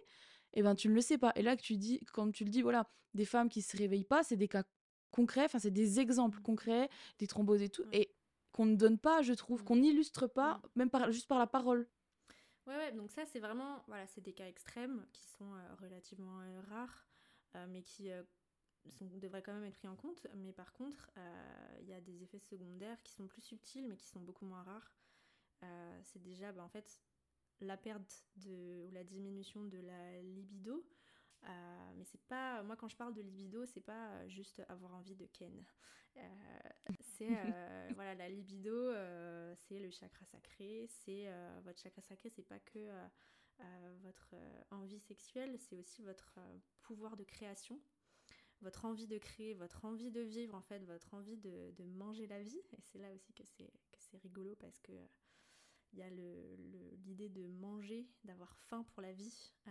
[0.59, 1.33] eh ben tu ne le sais pas.
[1.37, 4.03] Et là, que tu dis, quand tu le dis, voilà, des femmes qui se réveillent
[4.03, 4.64] pas, c'est des cas
[5.12, 6.90] concrets, enfin, c'est des exemples concrets,
[7.21, 7.85] des thromboses et tout.
[7.92, 8.12] Et
[8.51, 9.64] qu'on ne donne pas, je trouve, Mm.
[9.64, 10.68] qu'on n'illustre pas, Mm.
[10.75, 11.88] même par, juste par la parole.
[12.66, 16.40] Ouais, ouais, donc ça, c'est vraiment, voilà, c'est des cas extrêmes qui sont euh, relativement
[16.40, 17.07] euh, rares,
[17.55, 18.11] euh, mais qui
[18.90, 20.27] sont, devraient quand même être pris en compte.
[20.35, 21.09] Mais par contre,
[21.81, 24.64] il y a des effets secondaires qui sont plus subtils, mais qui sont beaucoup moins
[24.64, 24.92] rares.
[26.03, 27.01] C'est déjà, bah, en fait,
[27.61, 30.85] la perte de, ou la diminution de la libido.
[31.44, 34.94] Euh, mais c'est pas, moi quand je parle de libido, c'est pas euh, juste avoir
[34.94, 35.64] envie de ken.
[36.16, 36.21] Euh,
[37.01, 38.92] c'est euh, voilà la libido,
[39.57, 41.29] c'est le chakra sacré, c'est
[41.64, 42.88] votre chakra sacré, c'est pas que
[44.03, 44.35] votre
[44.71, 46.38] envie sexuelle, c'est aussi votre
[46.83, 47.81] pouvoir de création,
[48.61, 52.27] votre envie de créer, votre envie de vivre en fait, votre envie de, de manger
[52.27, 52.61] la vie.
[52.77, 54.92] Et c'est là aussi que c'est que c'est rigolo parce que
[55.92, 59.53] il y a l'idée de manger, d'avoir faim pour la vie.
[59.66, 59.70] euh,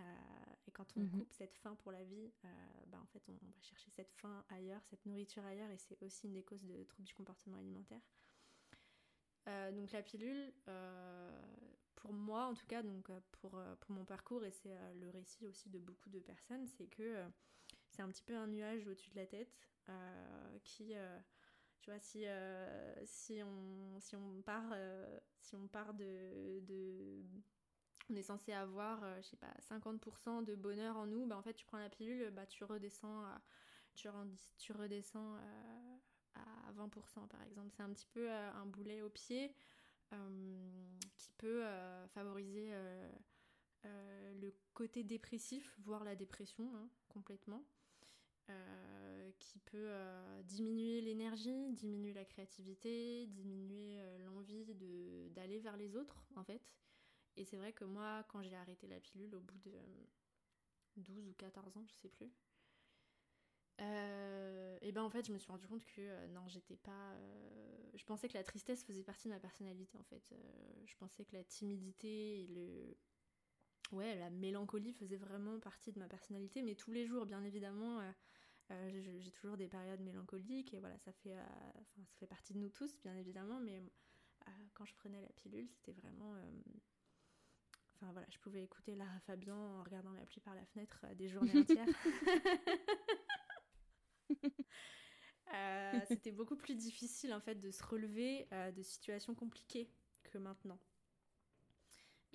[0.67, 1.10] et quand on Mhm.
[1.12, 2.47] coupe cette faim pour la vie, euh,
[2.88, 6.01] bah, en fait, on, on va chercher cette faim ailleurs, cette nourriture ailleurs, et c'est
[6.03, 8.01] aussi une des causes de troubles du comportement alimentaire.
[9.47, 11.41] Euh, donc la pilule, euh,
[11.95, 15.69] pour moi en tout cas, donc pour, pour mon parcours, et c'est le récit aussi
[15.69, 17.23] de beaucoup de personnes, c'est que
[17.89, 19.69] c'est un petit peu un nuage au-dessus de la tête
[20.63, 20.93] qui...
[21.88, 22.93] tu vois, si, euh,
[24.13, 25.19] on, part, euh,
[25.93, 27.23] de,
[28.10, 31.41] On est censé avoir, euh, je sais pas, 50% de bonheur en nous, bah en
[31.41, 33.41] fait, tu prends la pilule, bah tu redescends à,
[33.95, 35.38] tu, redescends
[36.36, 37.71] à 20% par exemple.
[37.71, 39.56] C'est un petit peu un boulet au pied
[41.17, 41.63] qui peut
[42.10, 42.73] favoriser
[43.86, 47.63] le côté dépressif, voire la dépression hein, complètement
[48.49, 54.65] euh, qui peut euh, diminuer l'énergie, diminuer la créativité, diminuer euh, l'envie
[55.31, 56.62] d'aller vers les autres, en fait.
[57.38, 60.05] Et c'est vrai que moi, quand j'ai arrêté la pilule au bout de euh,
[60.97, 62.31] 12 ou 14 ans, je sais plus,
[63.79, 67.12] euh, et ben en fait, je me suis rendu compte que euh, non, j'étais pas.
[67.13, 70.31] euh, je pensais que la tristesse faisait partie de ma personnalité, en fait.
[70.31, 70.36] Euh,
[70.86, 72.97] je pensais que la timidité et le.
[73.91, 78.02] Ouais, la mélancolie faisait vraiment partie de ma personnalité, mais tous les jours, bien évidemment,
[78.02, 78.12] euh,
[78.71, 81.43] euh, j'ai toujours des périodes mélancoliques et voilà, ça fait, euh,
[81.76, 83.82] enfin, ça fait partie de nous tous, bien évidemment, mais
[84.73, 86.36] quand je prenais la pilule, c'était vraiment.
[87.95, 91.28] Enfin voilà, je pouvais écouter Lara Fabian en regardant la pluie par la fenêtre des
[91.28, 91.88] journées entières.
[96.08, 99.89] C'était beaucoup plus difficile en fait de se relever de situations compliquées
[100.23, 100.80] que maintenant.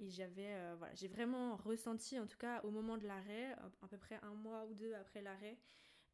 [0.02, 3.86] Et j'avais, euh, voilà, j'ai vraiment ressenti, en tout cas au moment de l'arrêt, à
[3.88, 5.56] peu près un mois ou deux après l'arrêt,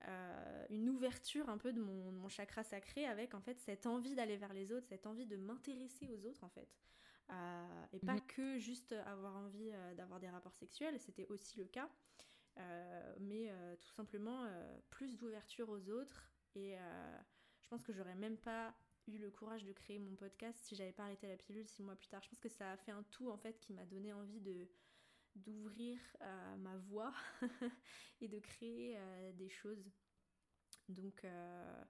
[0.06, 3.86] euh, une ouverture un peu de mon, de mon chakra sacré avec en fait cette
[3.86, 6.68] envie d'aller vers les autres, cette envie de m'intéresser aux autres en fait.
[7.30, 8.22] Euh, et pas Mhm.
[8.28, 11.88] que juste avoir envie d'avoir des rapports sexuels, c'était aussi le cas,
[13.20, 14.46] mais tout simplement
[14.90, 16.30] plus d'ouverture aux autres.
[16.54, 16.76] Et
[17.62, 18.74] je pense que j'aurais même pas
[19.08, 21.96] eu le courage de créer mon podcast si j'avais pas arrêté la pilule six mois
[21.96, 22.22] plus tard.
[22.22, 24.68] Je pense que ça a fait un tout en fait qui m'a donné envie de
[25.36, 27.12] d'ouvrir euh, ma voix
[28.20, 29.90] et de créer euh, des choses.
[30.88, 31.84] Donc euh,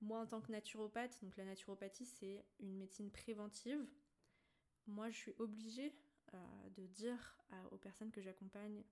[0.00, 3.86] moi en tant que naturopathe, donc la naturopathie c'est une médecine préventive.
[4.86, 5.94] Moi je suis obligée
[6.76, 7.36] de dire
[7.70, 8.82] aux personnes que j'accompagne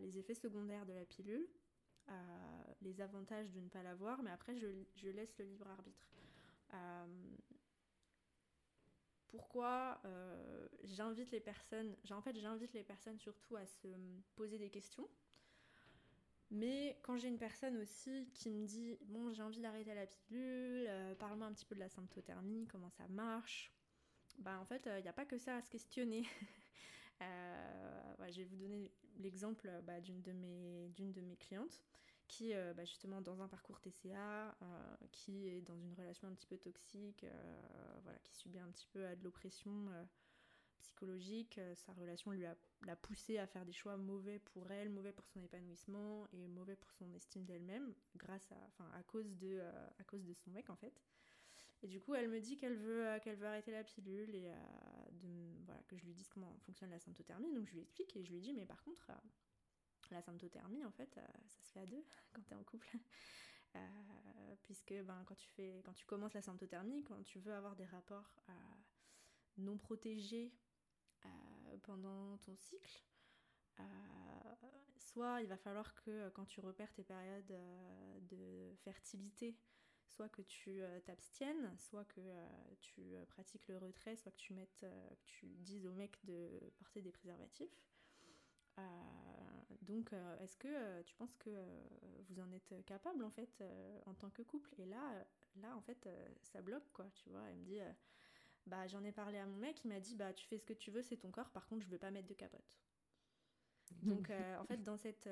[0.00, 1.46] les effets secondaires de la pilule,
[2.80, 6.08] les avantages de ne pas l'avoir, mais après je laisse le libre arbitre.
[6.74, 7.06] Euh,
[9.28, 13.88] pourquoi euh, j'invite les personnes, en fait j'invite les personnes surtout à se
[14.36, 15.08] poser des questions.
[16.50, 20.86] Mais quand j'ai une personne aussi qui me dit bon j'ai envie d'arrêter la pilule,
[20.88, 23.70] euh, parle-moi un petit peu de la symptothermie, comment ça marche,
[24.38, 26.24] bah en fait il n'y a pas que ça à se questionner.
[28.30, 31.82] Je vais vous donner l'exemple bah, d'une de de mes clientes
[32.28, 36.34] qui euh, bah, justement dans un parcours TCA, euh, qui est dans une relation un
[36.34, 39.88] petit peu toxique, euh, voilà, qui subit un petit peu de l'oppression
[40.78, 41.58] psychologique.
[41.74, 42.54] Sa relation lui a
[42.86, 46.76] l'a poussée à faire des choix mauvais pour elle, mauvais pour son épanouissement et mauvais
[46.76, 49.60] pour son estime d'elle-même, grâce à, enfin, à cause de,
[49.98, 51.02] à cause de son mec en fait.
[51.82, 54.52] Et du coup, elle me dit qu'elle veut, qu'elle veut arrêter la pilule et
[55.88, 57.52] que je lui dise comment fonctionne la symptothermie.
[57.52, 59.10] Donc je lui explique et je lui dis, mais par contre,
[60.10, 62.96] la symptothermie, en fait, euh, ça se fait à deux quand tu es en couple.
[63.76, 63.80] Euh,
[64.62, 67.84] puisque ben, quand, tu fais, quand tu commences la symptothermie, quand tu veux avoir des
[67.84, 68.52] rapports euh,
[69.58, 70.52] non protégés
[71.82, 73.04] pendant ton cycle,
[74.96, 77.54] soit il va falloir que quand tu repères tes périodes
[78.30, 79.56] de fertilité,
[80.06, 82.20] soit que tu t'abstiennes, soit que
[82.80, 87.02] tu pratiques le retrait, soit que tu mettes, que tu dises au mec de porter
[87.02, 87.82] des préservatifs.
[88.78, 88.82] Euh,
[89.82, 91.50] donc, euh, est-ce que euh, tu penses que
[92.28, 93.62] vous en êtes capable en fait
[94.06, 94.70] en tant que couple?
[94.78, 95.24] Et là,
[95.56, 96.08] là en fait,
[96.42, 97.42] ça bloque quoi, tu vois.
[97.48, 97.80] Elle me dit,
[98.66, 100.74] bah j'en ai parlé à mon mec, il m'a dit bah tu fais ce que
[100.74, 102.78] tu veux, c'est ton corps, par contre je veux pas mettre de capote.
[104.02, 105.28] Donc en fait dans, cette,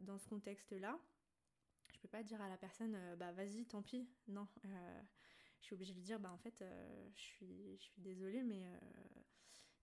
[0.00, 0.98] dans ce contexte-là,
[1.92, 4.48] je peux pas dire à la personne bah vas-y tant pis, non.
[4.64, 6.64] je suis obligée de lui dire bah en fait
[7.14, 8.64] je, suis, je suis désolée mais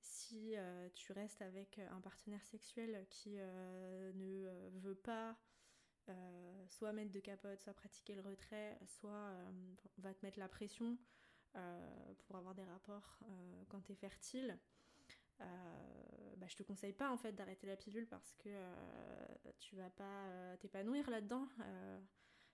[0.03, 5.37] si euh, tu restes avec un partenaire sexuel qui euh, ne euh, veut pas
[6.67, 9.31] soit mettre de capote, soit pratiquer le retrait, soit
[9.99, 10.97] va te mettre la pression
[12.25, 13.19] pour avoir des rapports
[13.69, 14.59] quand tu es fertile,
[15.39, 18.49] bah, je te conseille pas en fait d'arrêter la pilule parce que
[19.59, 21.47] tu vas pas t'épanouir là-dedans.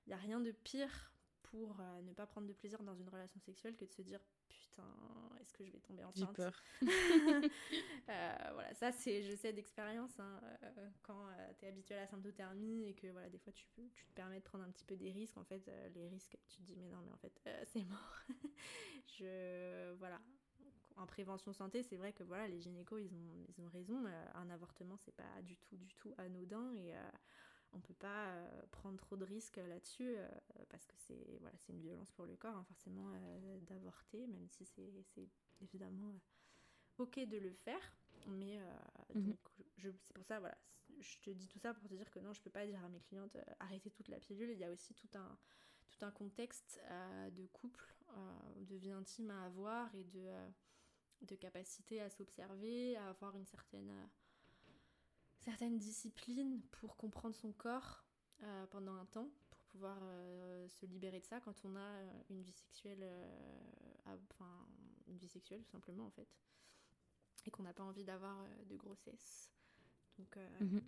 [0.05, 3.39] Il n'y a rien de pire pour ne pas prendre de plaisir dans une relation
[3.39, 4.21] sexuelle que de se dire
[5.41, 6.63] est-ce que je vais tomber enceinte J'ai peur.
[8.09, 11.99] Euh, voilà, ça c'est, je sais d'expérience, hein, euh, quand euh, tu es habitué à
[11.99, 14.83] la symptothermie et que voilà, des fois tu, tu te permets de prendre un petit
[14.83, 17.39] peu des risques, en fait, les risques, tu te dis mais non, mais en fait,
[17.67, 18.15] c'est mort.
[19.19, 20.19] je, voilà.
[20.97, 24.03] En prévention santé, c'est vrai que voilà, les gynécos, ils ont, ils ont raison.
[24.33, 26.95] un avortement, c'est pas du tout, du tout anodin et
[27.73, 30.27] on peut pas euh, prendre trop de risques là-dessus euh,
[30.69, 34.47] parce que c'est voilà, c'est une violence pour le corps, hein, forcément, euh, d'avorter, même
[34.49, 34.91] si c'est
[35.61, 36.19] évidemment
[36.97, 37.81] ok de le faire.
[38.27, 38.59] Mais
[39.15, 39.35] mhm.
[39.77, 40.57] c'est pour ça, voilà,
[40.99, 42.89] je te dis tout ça pour te dire que non, je peux pas dire à
[42.89, 44.49] mes clientes arrêtez toute la pilule.
[44.51, 45.37] Il y a aussi tout un,
[45.89, 46.81] tout un contexte
[47.31, 47.95] de couple,
[48.57, 50.29] de vie intime à avoir et de,
[51.21, 54.09] de capacité à s'observer, à avoir une certaine
[55.39, 58.03] certaines disciplines pour comprendre son corps
[58.43, 62.21] euh, pendant un temps, pour pouvoir euh, se libérer de ça quand on a euh,
[62.29, 63.05] une vie sexuelle,
[64.05, 64.67] enfin
[65.07, 66.27] une vie sexuelle tout simplement en fait,
[67.45, 69.51] et qu'on n'a pas envie d'avoir de grossesse.
[70.17, 70.81] Donc, mhm.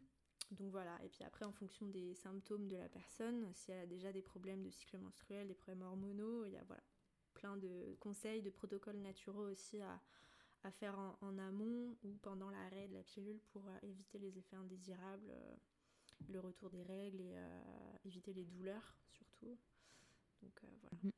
[0.52, 3.86] donc voilà, et puis après en fonction des symptômes de la personne, si elle a
[3.86, 6.84] déjà des problèmes de cycle menstruel, des problèmes hormonaux, il y a voilà,
[7.34, 10.02] plein de conseils, de protocoles naturels aussi à,
[10.64, 14.56] à faire en, amont ou pendant l'arrêt de la pilule pour euh, éviter les effets
[14.56, 15.56] indésirables, euh,
[16.30, 19.58] le retour des règles et euh, éviter les douleurs surtout.
[20.42, 20.98] Donc voilà.
[21.04, 21.10] Mm.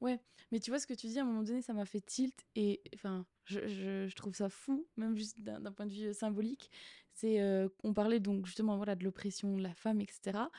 [0.00, 0.20] Ouais,
[0.52, 2.44] mais tu vois ce que tu dis, à un moment donné, ça m'a fait tilt
[2.56, 6.70] et enfin, je, trouve ça fou, même juste d'un point de vue symbolique.
[7.14, 7.40] C'est
[7.84, 10.50] on parlait donc justement voilà de l'oppression de la femme, etc.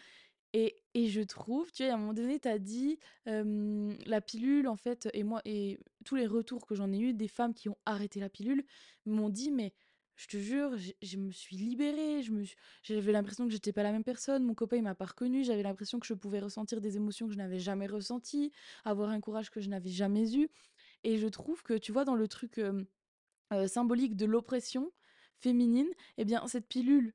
[0.58, 4.78] Et, je trouve, tu vois, à un moment donné, tu as dit la pilule, en
[4.78, 7.78] fait, et moi, et tous les retours que j'en ai eu des femmes qui ont
[7.86, 8.64] arrêté la pilule
[9.06, 9.74] m'ont dit, mais
[10.16, 12.22] je te jure, je me suis libérée,
[12.84, 15.64] j'avais l'impression que j'étais pas la même personne, mon copain il m'a pas reconnue, j'avais
[15.64, 18.54] l'impression que je pouvais ressentir des émotions que je n'avais jamais ressenties,
[18.86, 20.48] avoir un courage que je n'avais jamais eu.
[21.04, 22.62] Et je trouve que, tu vois, dans le truc
[23.68, 24.94] symbolique de l'oppression
[25.38, 27.14] féminine, eh bien, cette pilule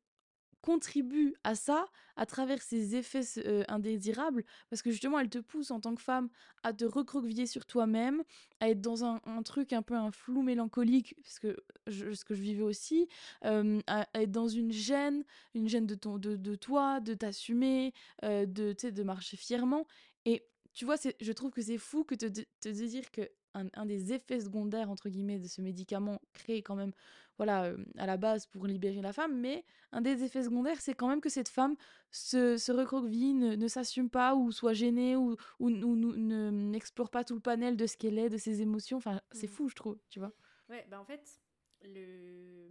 [0.62, 1.86] contribue à ça
[2.16, 6.02] à travers ses effets euh, indésirables parce que justement elle te pousse en tant que
[6.02, 6.28] femme
[6.62, 8.22] à te recroqueviller sur toi-même
[8.60, 11.56] à être dans un, truc un peu un flou mélancolique parce que
[11.88, 13.08] ce que je vivais aussi
[13.42, 17.92] à, être dans une gêne une gêne de ton de, de toi de t'assumer
[18.24, 19.86] euh, de de marcher fièrement.
[20.24, 23.22] Et tu vois je trouve que c'est fou que te, te dire que
[23.54, 26.92] un, un, des effets secondaires entre guillemets de ce médicament créé quand même
[27.40, 31.08] voilà, à la base pour libérer la femme, mais un des effets secondaires, c'est quand
[31.08, 31.74] même que cette femme
[32.10, 37.40] se, se recroqueville, ne, s'assume pas ou soit gênée ou, ou, n'explore pas tout le
[37.40, 38.98] panel de ce qu'elle est, de ses émotions.
[38.98, 39.54] Enfin, c'est mmh.
[39.54, 40.34] fou, je trouve, tu vois.
[40.68, 41.40] Ouais, bah en fait,
[41.82, 42.68] le,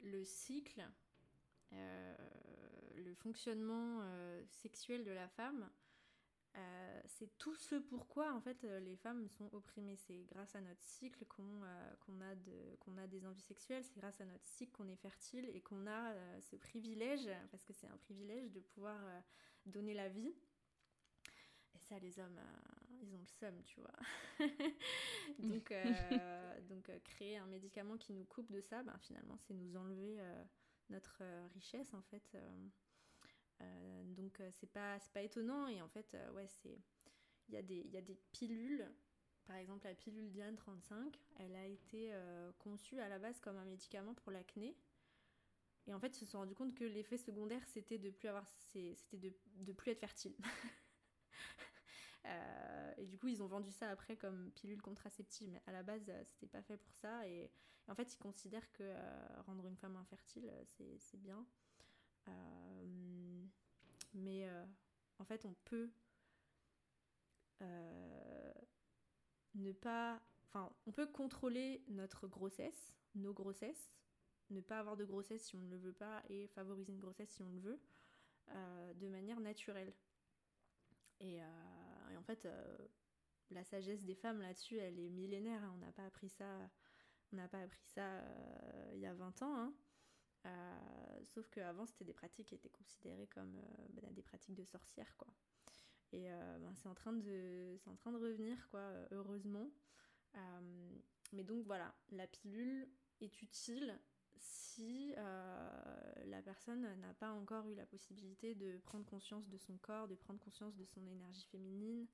[0.00, 0.82] le cycle,
[1.70, 4.02] le fonctionnement
[4.48, 5.70] sexuel de la femme,
[6.56, 9.96] euh, c'est tout ce pourquoi en fait euh, les femmes sont opprimées.
[9.96, 13.84] C'est grâce à notre cycle qu'on euh, qu'on a, de, qu'on a des envies sexuelles,
[13.84, 17.72] c'est grâce à notre cycle qu'on est fertile et qu'on a ce privilège, parce que
[17.72, 18.98] c'est un privilège de pouvoir
[19.66, 20.34] donner la vie.
[21.74, 22.40] Et ça, les hommes,
[23.02, 23.94] ils ont le seum, tu vois.
[25.38, 25.72] donc,
[26.68, 30.18] donc créer un médicament qui nous coupe de ça, ben, finalement, c'est nous enlever
[30.88, 31.22] notre
[31.54, 32.36] richesse en fait.
[33.60, 35.68] Euh, donc euh, c'est pas, pas étonnant.
[35.68, 36.78] Et en fait euh, ouais c'est
[37.48, 38.86] il y, a des, y a des pilules.
[39.46, 42.12] Par exemple la pilule Diane 35 elle a été
[42.58, 44.76] conçue à la base comme un médicament pour l'acné.
[45.86, 48.46] Et en fait ils se sont rendu compte que l'effet secondaire c'était de plus avoir
[48.46, 50.36] c'était de, de plus être fertile.
[52.98, 56.12] Et du coup, ils ont vendu ça après comme pilule contraceptive, mais à la base,
[56.24, 57.26] c'était pas fait pour ça.
[57.26, 57.50] Et,
[57.86, 58.92] en fait, ils considèrent que
[59.46, 60.52] rendre une femme infertile,
[60.98, 61.46] c'est bien.
[64.14, 64.64] Euh, mais euh,
[65.18, 65.90] en fait, on peut
[67.62, 68.52] euh,
[69.54, 70.20] ne pas.
[70.46, 73.92] Enfin, on peut contrôler notre grossesse, nos grossesses,
[74.50, 77.30] ne pas avoir de grossesse si on ne le veut pas et favoriser une grossesse
[77.30, 77.80] si on le veut,
[78.94, 79.92] de manière naturelle.
[81.20, 81.42] Et,
[82.16, 82.48] en fait,
[83.50, 85.62] la sagesse des femmes là-dessus, elle est millénaire.
[85.62, 85.72] Hein.
[85.74, 86.70] On n'a pas appris ça,
[87.30, 88.24] on n'a pas appris ça
[88.94, 89.54] il y a 20 ans.
[89.54, 89.74] Hein.
[91.24, 95.32] Sauf qu'avant, c'était des pratiques qui étaient considérées comme bah, des pratiques de sorcières, quoi.
[96.12, 99.70] Et ben, c'est en train de, en train de revenir, quoi, heureusement.
[101.32, 102.88] mais donc voilà, la pilule
[103.20, 103.98] est utile
[104.38, 109.76] si euh, la personne n'a pas encore eu la possibilité de prendre conscience de son
[109.78, 112.06] corps, de prendre conscience de son énergie féminine,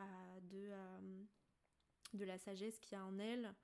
[0.00, 1.24] euh, de, euh,
[2.14, 3.54] de la sagesse qu'il y a en elle,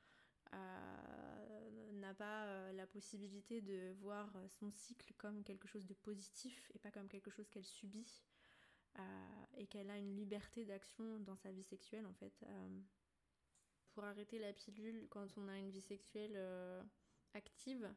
[0.52, 6.90] n'a pas la possibilité de voir son cycle comme quelque chose de positif et pas
[6.90, 8.22] comme quelque chose qu'elle subit,
[9.56, 12.44] et qu'elle a une liberté d'action dans sa vie sexuelle en fait.
[13.90, 16.38] pour arrêter la pilule quand on a une vie sexuelle
[17.34, 17.94] active,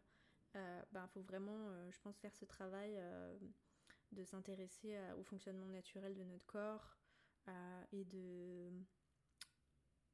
[0.56, 3.38] il euh, ben, faut vraiment, euh, je pense, faire ce travail euh,
[4.12, 6.98] de s'intéresser au fonctionnement naturel de notre corps
[7.92, 8.72] et de,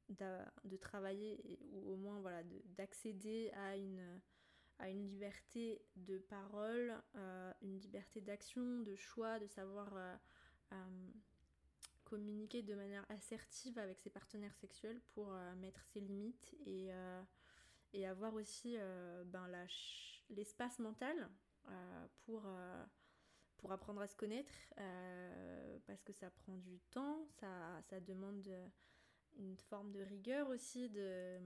[0.08, 2.42] de, travailler, ou au moins voilà,
[2.76, 4.20] d'accéder à une,
[4.78, 6.94] à une liberté de parole,
[7.62, 9.92] une liberté d'action, de choix, de savoir
[12.04, 16.90] communiquer de manière assertive avec ses partenaires sexuels pour mettre ses limites et,
[17.92, 18.76] et avoir aussi
[19.26, 19.48] ben,
[20.30, 21.28] l'espace mental
[21.68, 22.84] euh, pour, euh,
[23.56, 28.48] pour apprendre à se connaître, euh, parce que ça prend du temps, ça, ça demande
[29.38, 31.38] une forme de rigueur aussi de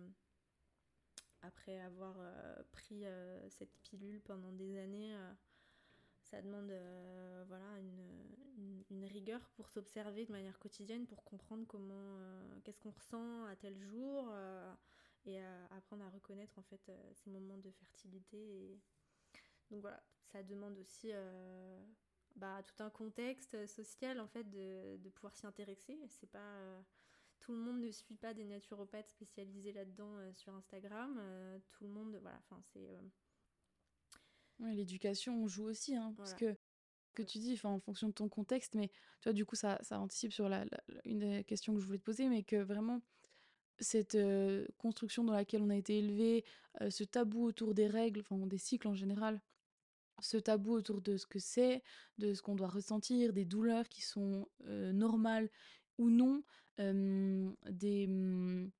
[1.42, 2.16] après avoir
[2.70, 3.04] pris
[3.48, 5.16] cette pilule pendant des années,
[6.22, 6.70] ça demande
[7.46, 7.78] voilà
[8.90, 12.18] une, rigueur pour s'observer de manière quotidienne, pour comprendre comment
[12.62, 14.30] qu'est-ce qu'on ressent à tel jour,
[15.26, 18.78] et apprendre à reconnaître en fait euh, ces moments de fertilité.
[19.70, 21.84] Donc voilà, ça demande aussi euh,
[22.36, 25.98] bah, tout un contexte social en fait de, de pouvoir s'y intéresser.
[26.08, 26.80] C'est pas euh,
[27.50, 31.20] tout le monde ne suit pas des naturopathes spécialisés là-dedans sur Instagram.
[31.70, 32.96] tout le monde, voilà, enfin c'est.
[34.60, 36.56] Ouais, l'éducation joue aussi, hein, parce que
[37.14, 39.98] que tu dis, en fonction de ton contexte, mais tu vois, du coup, ça, ça
[39.98, 40.64] anticipe sur la,
[41.04, 43.02] une des questions que je voulais te poser, mais que vraiment,
[43.80, 44.16] cette
[44.78, 46.44] construction dans laquelle on a été élevé,
[46.88, 49.42] ce tabou autour des règles, enfin des cycles en général,
[50.20, 51.82] ce tabou autour de ce que c'est,
[52.18, 55.50] de ce qu'on doit ressentir, des douleurs qui sont normales
[55.98, 56.44] ou non,
[56.80, 58.70] des, mmh,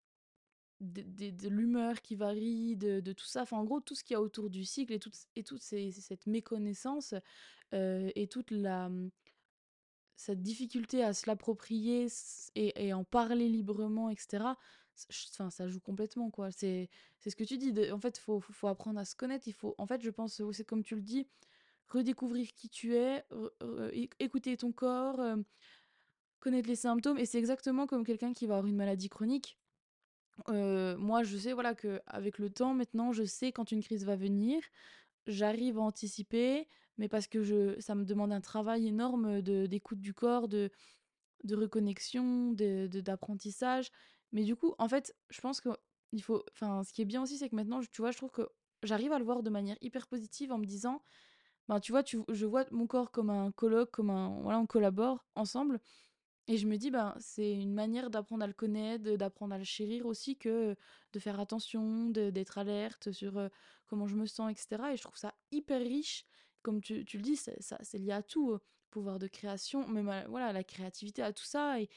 [0.81, 4.21] de l'humeur qui varie, de, tout ça, enfin en gros tout ce qu'il y a
[4.21, 7.15] autour du cycle et, tout, et toute cette méconnaissance
[7.73, 9.11] et toute la mmh,
[10.17, 12.07] cette difficulté à se l'approprier
[12.55, 14.55] et, en parler librement, etc
[15.09, 16.51] enfin ça joue complètement quoi.
[16.51, 16.89] C'est
[17.25, 19.49] ce que tu dis en fait faut, faut apprendre à se connaître.
[19.49, 21.27] Il faut en fait je pense c'est comme tu le dis
[21.89, 23.25] redécouvrir qui tu es
[24.19, 25.37] écouter ton corps euh,
[26.41, 29.59] connaître les symptômes et c'est exactement comme quelqu'un qui va avoir une maladie chronique
[30.49, 34.05] euh, moi je sais voilà que avec le temps maintenant je sais quand une crise
[34.05, 34.63] va venir
[35.27, 36.67] j'arrive à anticiper
[36.99, 40.71] mais parce que je ça me demande un travail énorme de d'écoute du corps de
[41.45, 43.91] de reconnexion d'apprentissage
[44.33, 45.71] mais du coup, en fait, je pense que
[46.13, 46.45] il faut.
[46.53, 48.49] Enfin, ce qui est bien aussi, c'est que maintenant, tu vois, je trouve que
[48.83, 51.03] j'arrive à le voir de manière hyper positive en me disant,
[51.69, 54.41] ben, tu vois, tu, je vois mon corps comme un colloque, comme un.
[54.43, 55.81] Voilà, on collabore ensemble.
[56.51, 59.65] Et je me dis, ben, c'est une manière d'apprendre à le connaître, d'apprendre à le
[59.65, 60.75] chérir aussi, que
[61.13, 63.49] de faire attention, d'être alerte sur euh,
[63.87, 64.83] comment je me sens, etc.
[64.93, 66.27] Et je trouve ça hyper riche.
[66.63, 68.59] Comme tu, tu le dis, c'est lié à tout,
[68.91, 71.81] pouvoir de création, même voilà, la créativité, à tout ça.
[71.81, 71.89] Et,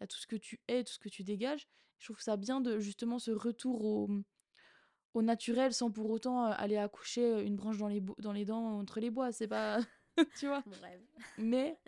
[0.00, 1.66] à tout ce que tu es, tout ce que tu dégages.
[1.98, 4.10] Je trouve ça bien de justement ce retour au,
[5.14, 8.44] au naturel sans pour autant euh, aller accoucher euh, une branche dans les, dans les
[8.44, 9.32] dents entre les bois.
[9.32, 9.80] C'est pas.
[10.38, 11.00] tu vois rêve.
[11.38, 11.78] Mais.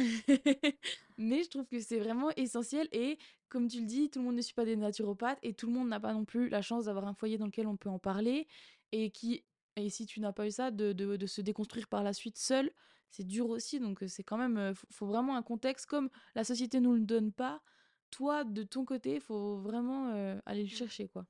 [1.18, 4.36] Mais je trouve que c'est vraiment essentiel et comme tu le dis, tout le monde
[4.36, 6.84] ne suit pas des naturopathes et tout le monde n'a pas non plus la chance
[6.86, 8.46] d'avoir un foyer dans lequel on peut en parler
[8.92, 9.44] et qui
[9.76, 12.36] et si tu n'as pas eu ça, de, de, de, se déconstruire par la suite
[12.36, 12.70] seul,
[13.08, 13.80] c'est dur aussi.
[13.80, 17.62] Donc c'est quand même, faut, vraiment un contexte comme la société nous le donne pas.
[18.10, 20.10] Toi, de ton côté, il faut vraiment
[20.44, 20.70] aller le mmh.
[20.70, 21.24] chercher, quoi.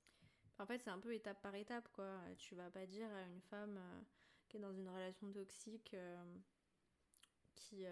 [0.59, 2.11] En fait, c'est un peu étape par étape, quoi.
[2.39, 3.79] Tu vas pas dire à une femme
[4.49, 5.95] qui est dans une relation toxique,
[7.61, 7.85] qui,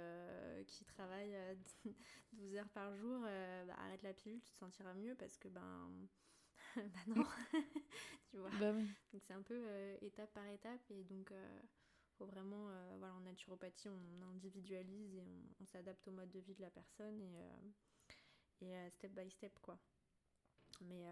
[0.66, 1.36] qui travaille
[2.32, 5.90] 12 heures par jour, bah, arrête la pilule, tu te sentiras mieux parce que, ben,
[6.76, 7.26] bah non,
[8.30, 8.50] tu vois.
[8.58, 9.62] Bah donc c'est un peu
[10.02, 11.32] étape par étape et donc
[12.18, 16.54] faut vraiment, euh, voilà, en naturopathie, on individualise et on, s'adapte au mode de vie
[16.54, 17.70] de la personne et, euh,
[18.62, 19.78] et euh, step by step, quoi.
[20.80, 21.08] Mais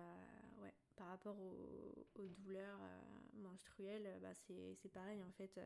[0.58, 2.78] ouais, par rapport aux, douleurs
[3.34, 5.60] menstruelles, bah, c'est pareil, en fait.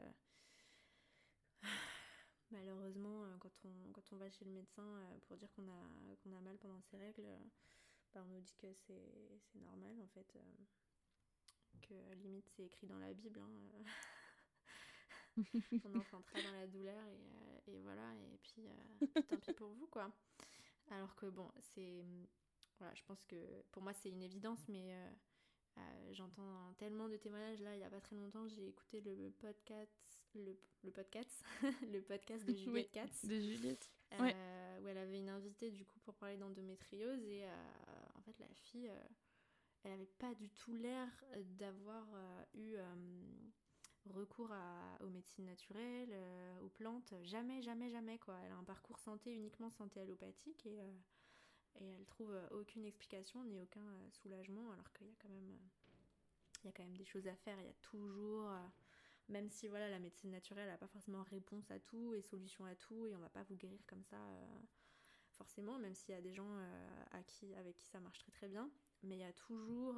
[2.50, 4.84] Malheureusement, quand on, quand on va chez le médecin
[5.26, 7.26] pour dire qu'on a, qu'on a mal pendant ses règles,
[8.14, 10.36] bah, on nous dit que c'est normal en fait,
[11.82, 13.40] que limite c'est écrit dans la Bible.
[13.40, 13.84] Hein,
[15.84, 18.68] on enfantera dans la douleur et, et voilà, et puis,
[19.28, 20.12] tant pis pour vous quoi.
[20.90, 22.04] Alors que bon, c'est.
[22.78, 23.36] Voilà, je pense que
[23.72, 24.94] pour moi c'est une évidence, mais
[25.76, 27.60] euh, j'entends tellement de témoignages.
[27.60, 31.44] Là, il n'y a pas très longtemps, j'ai écouté le podcast, le, le podcast,
[31.92, 33.24] le podcast de Juliette Katz.
[33.24, 33.90] De Juliette.
[34.12, 37.48] Euh, où elle avait une invitée du coup pour parler d'endométriose et euh,
[38.16, 38.90] en fait la fille,
[39.84, 41.08] elle n'avait pas du tout l'air
[41.58, 42.04] d'avoir
[42.54, 42.74] eu
[44.06, 46.12] recours à, aux médecines naturelles,
[46.60, 47.14] aux plantes.
[47.22, 48.36] Jamais, jamais, jamais quoi.
[48.44, 50.80] Elle a un parcours santé uniquement santé allopathique et
[51.78, 55.28] et elle trouve euh, aucune explication ni aucun euh, soulagement alors qu'il y a quand
[55.28, 55.68] même euh,
[56.62, 58.50] il y a quand même des choses à faire il y a toujours
[59.30, 62.74] même si voilà la médecine naturelle n'a pas forcément réponse à tout et solution à
[62.74, 64.18] tout et on va pas vous guérir comme ça
[65.30, 66.50] forcément même s'il y a des gens
[67.12, 68.70] à qui, avec qui ça marche très très bien.
[69.02, 69.94] Mais il y a toujours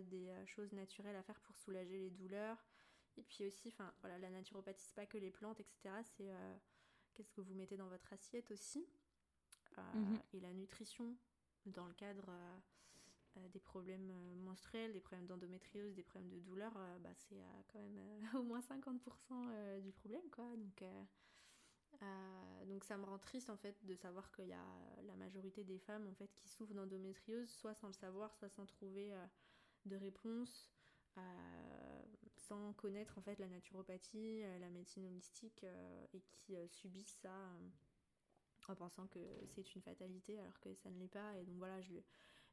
[0.00, 2.56] des choses naturelles à faire pour soulager les douleurs.
[3.16, 6.32] Et puis aussi enfin voilà la naturopathie c'est pas que les plantes etc c'est
[7.14, 8.88] qu'est-ce que vous mettez dans votre assiette aussi.
[9.94, 10.20] Mhm.
[10.32, 11.16] et la nutrition
[11.66, 12.58] dans le cadre euh, euh,
[13.52, 18.00] des problèmes euh, menstruels, des problèmes d'endométriose, des problèmes de douleur, bah, c'est quand même
[18.34, 20.28] au moins 50% du problème.
[20.30, 20.44] Quoi.
[20.56, 20.84] Donc,
[22.66, 24.66] donc ça me rend triste en fait de savoir qu'il y a
[25.04, 28.66] la majorité des femmes en fait qui souffrent d'endométriose, soit sans le savoir, soit sans
[28.66, 29.12] trouver
[29.86, 30.70] de réponse.
[32.36, 35.64] sans connaître en fait la naturopathie, la médecine holistique
[36.12, 37.36] et qui subissent ça
[38.68, 39.18] en pensant que
[39.48, 41.36] c'est une fatalité alors que ça ne l'est pas.
[41.38, 41.94] Et donc voilà, je,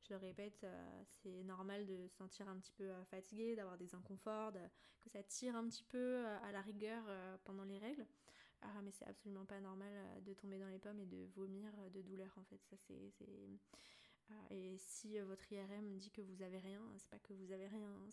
[0.03, 3.77] je le répète, euh, c'est normal de se sentir un petit peu euh, fatigué, d'avoir
[3.77, 4.53] des inconforts,
[5.01, 7.03] que ça tire un petit peu euh, à la rigueur
[7.45, 8.05] pendant les règles.
[8.61, 9.91] Ah, mais c'est absolument pas normal
[10.25, 12.61] de tomber dans les pommes et de vomir de douleur en fait.
[12.69, 13.13] Ça c'est
[14.51, 17.89] et si votre IRM dit que vous avez rien, c'est pas que vous avez rien,
[17.89, 18.09] hein.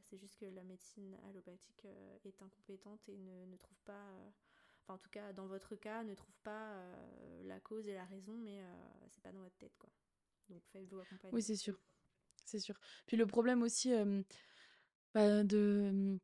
[0.00, 1.86] c'est juste que la médecine allopathique
[2.24, 4.32] est incompétente et ne, ne trouve pas
[4.82, 8.04] enfin en tout cas dans votre cas, ne trouve pas euh, la cause et la
[8.04, 8.66] raison, mais euh,
[9.08, 9.90] c'est pas dans votre tête quoi.
[11.32, 11.78] Oui, c'est sûr.
[12.44, 12.78] C'est sûr.
[13.06, 13.92] Puis le problème aussi
[15.14, 16.18] bah, de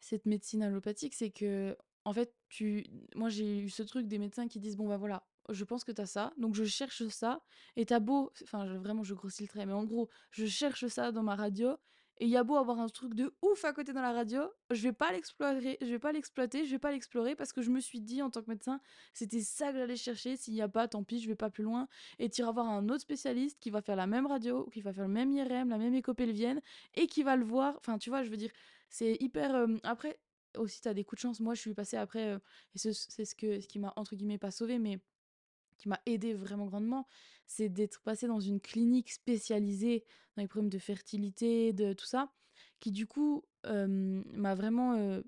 [0.00, 2.84] cette médecine allopathique, c'est que en fait, tu
[3.14, 5.92] moi j'ai eu ce truc des médecins qui disent bon bah voilà, je pense que
[5.92, 7.42] tu as ça, donc je cherche ça,
[7.76, 11.12] et t'as beau, enfin vraiment je grossis le trait, mais en gros, je cherche ça
[11.12, 11.76] dans ma radio,
[12.18, 14.42] et il y a beau avoir un truc de ouf à côté dans la radio,
[14.70, 17.70] je vais pas l'explorer, je vais pas l'exploiter, je vais pas l'explorer parce que je
[17.70, 18.80] me suis dit en tant que médecin,
[19.14, 20.36] c'était ça que j'allais chercher.
[20.36, 21.88] S'il y a pas, tant pis, je vais pas plus loin.
[22.18, 24.92] Et tu iras voir un autre spécialiste qui va faire la même radio, qui va
[24.92, 26.60] faire le même IRM, la même éco-pelvienne
[26.94, 27.76] et qui va le voir.
[27.78, 28.52] Enfin, tu vois, je veux dire,
[28.88, 29.66] c'est hyper.
[29.82, 30.20] Après,
[30.56, 31.40] aussi, tu as des coups de chance.
[31.40, 32.34] Moi, je suis passée après,
[32.74, 35.00] et c'est ce, ce qui m'a entre guillemets pas sauvé, mais
[35.82, 37.08] qui m'a aidé vraiment grandement,
[37.46, 40.04] c'est d'être passé dans une clinique spécialisée
[40.36, 42.32] dans les problèmes de fertilité, de tout ça,
[42.78, 45.20] qui du coup m'a vraiment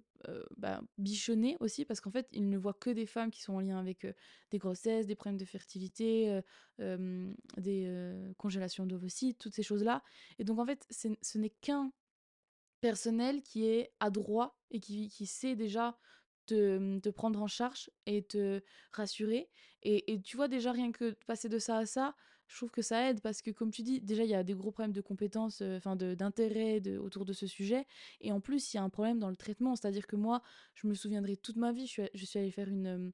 [0.57, 3.61] bah, bichonné aussi, parce qu'en fait, il ne voit que des femmes qui sont en
[3.61, 4.07] lien avec
[4.53, 6.41] des grossesses, des problèmes de fertilité,
[6.79, 10.05] des congélations d'ovocytes, toutes ces choses-là.
[10.39, 11.93] Et donc, en fait, ce n'est qu'un
[12.81, 15.99] personnel qui est adroit et qui, qui sait déjà
[16.47, 19.49] te, te, prendre en charge et te rassurer.
[19.83, 22.15] Et, et, tu vois, déjà, rien que passer de ça à ça,
[22.47, 24.55] je trouve que ça aide parce que, comme tu dis, déjà, il y a des
[24.55, 27.87] gros problèmes de compétences, enfin, d'intérêt de, autour de ce sujet.
[28.21, 29.77] Et en plus, il y a un problème dans le traitement.
[29.77, 30.43] C'est-à-dire que moi,
[30.75, 33.13] je me souviendrai toute ma vie, je suis, je suis allée faire une.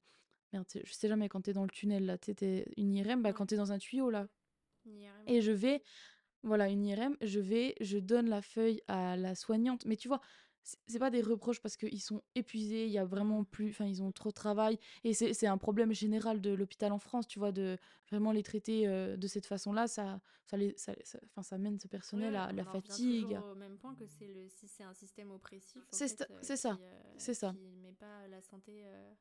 [0.52, 2.34] merde, je sais jamais, quand t'es dans le tunnel, là, tu
[2.76, 4.26] une IRM, bah, quand t'es dans un tuyau, là.
[5.26, 5.82] Et je vais.
[6.42, 9.84] Voilà, une IRM, je vais, je donne la feuille à la soignante.
[9.84, 10.20] Mais tu vois,
[10.62, 14.02] c'est pas des reproches parce qu'ils sont épuisés, il y a vraiment plus, enfin ils
[14.02, 17.52] ont trop de travail et c'est un problème général de l'hôpital en France, tu vois,
[17.52, 17.78] de
[18.10, 21.88] vraiment les traiter euh, de cette façon-là, ça, ça, les, ça, ça, ça mène ce
[21.88, 23.38] personnel à la fatigue.
[23.50, 25.82] au même point que c'est le, si c'est un système oppressif.
[25.90, 26.78] C'est euh, ça,
[27.16, 27.52] c'est ça.
[27.52, 29.12] Qui met pas la santé euh,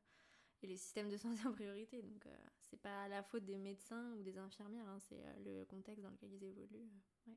[0.62, 2.26] et les systèmes de santé en priorité, donc
[2.60, 6.32] c'est pas la faute des médecins ou des infirmières, hein, c'est le contexte dans lequel
[6.32, 6.90] ils évoluent.
[7.26, 7.34] Ouais.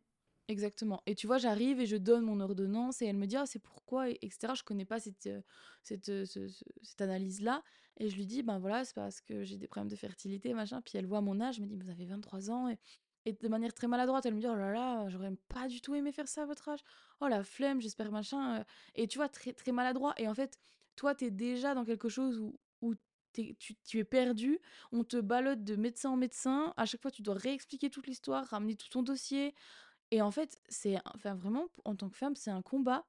[0.49, 1.01] Exactement.
[1.05, 3.59] Et tu vois, j'arrive et je donne mon ordonnance et elle me dit ah c'est
[3.59, 4.53] pourquoi etc.
[4.55, 5.41] Je connais pas cette euh,
[5.83, 6.25] cette, euh,
[6.81, 7.63] cette analyse là
[7.97, 10.81] et je lui dis ben voilà c'est parce que j'ai des problèmes de fertilité machin.
[10.81, 12.67] Puis elle voit mon âge, elle me dit vous avez 23 ans
[13.25, 15.95] et, de manière très maladroite elle me dit oh là là j'aurais pas du tout
[15.95, 16.81] aimé faire ça à votre âge.
[17.21, 18.63] Oh la flemme j'espère machin euh.
[18.95, 20.59] et tu vois très très maladroit et en fait
[20.97, 22.95] toi tu es déjà dans quelque chose où où
[23.33, 24.59] tu, tu, es perdu,
[24.91, 28.45] on te ballotte de médecin en médecin, à chaque fois tu dois réexpliquer toute l'histoire,
[28.45, 29.55] ramener tout ton dossier,
[30.13, 33.07] et en fait, c'est enfin vraiment en tant que femme, c'est un combat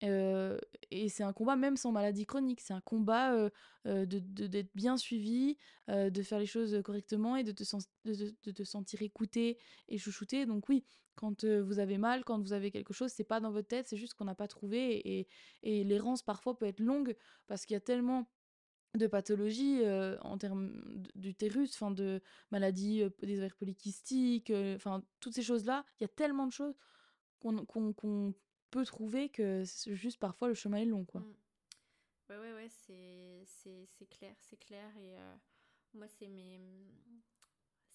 [0.00, 2.62] et c'est un combat même sans maladie chronique.
[2.62, 3.50] C'est un combat
[3.84, 7.64] de, d'être bien suivi, de faire les choses correctement et de te,
[8.06, 10.46] de, te sentir écouté et chouchouté.
[10.46, 10.86] Donc oui,
[11.16, 13.98] quand vous avez mal, quand vous avez quelque chose, c'est pas dans votre tête, c'est
[13.98, 15.06] juste qu'on n'a pas trouvé.
[15.06, 15.28] Et,
[15.62, 17.14] et l'errance parfois peut être longue
[17.46, 18.30] parce qu'il y a tellement
[18.94, 19.82] de pathologies
[20.22, 20.82] en termes
[21.14, 22.20] d'utérus, enfin de
[22.50, 25.84] maladies des ovaires polykystiques, enfin toutes ces choses-là.
[26.00, 26.74] Il y a tellement de choses
[27.38, 28.34] qu'on
[28.70, 31.20] peut trouver que juste parfois le chemin est long, quoi.
[31.20, 31.34] Mmh.
[32.28, 34.94] Ouais, ouais, ouais, c'est clair, c'est clair.
[34.98, 35.34] Et euh,
[35.94, 36.60] moi, c'est mes,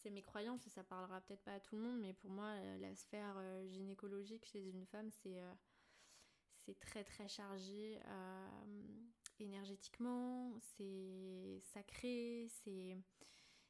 [0.05, 2.95] mes croyances, ça parlera peut-être pas à tout le monde, mais pour moi, euh, la
[2.95, 5.41] sphère euh, gynécologique chez une femme, c'est
[6.55, 7.99] c'est très, très chargé
[9.39, 12.97] énergétiquement, c'est sacré, c'est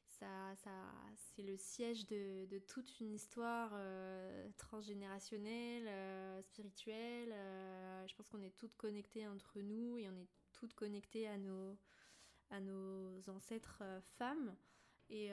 [0.06, 0.70] ça, ça,
[1.16, 7.32] c'est le siège de, toute une histoire euh, transgénérationnelle, euh, spirituelle.
[7.32, 11.36] Euh, je pense qu'on est toutes connectées entre nous et on est toutes connectées à
[11.36, 11.76] nos,
[12.50, 13.82] à nos ancêtres
[14.16, 14.54] femmes.
[15.10, 15.30] Et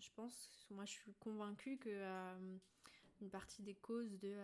[0.00, 1.90] je pense, moi je suis convaincue que
[3.20, 4.36] une partie des causes de,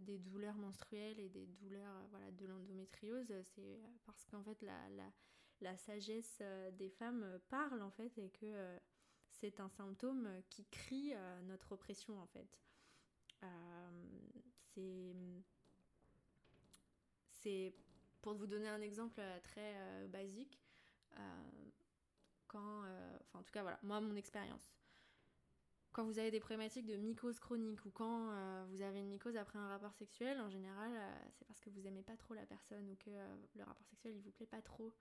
[0.00, 5.12] des douleurs menstruelles et des douleurs voilà, de l'endométriose, c'est parce qu'en fait la, la,
[5.60, 6.42] la sagesse
[6.72, 8.78] des femmes parle en fait et que
[9.42, 12.60] c'est un symptôme qui crie euh, notre oppression en fait.
[13.42, 14.06] Euh,
[14.72, 15.14] c'est
[17.30, 17.74] c'est
[18.20, 19.74] pour vous donner un exemple euh, très
[20.08, 20.60] basique
[22.46, 24.72] quand enfin en tout cas voilà moi mon expérience
[25.92, 28.30] quand vous avez des problématiques de mycose chronique ou quand
[28.68, 30.90] vous avez une mycose après un rapport sexuel, en général,
[31.34, 34.22] c'est parce que vous aimez pas trop la personne ou que le rapport sexuel il
[34.22, 34.92] vous plaît pas trop.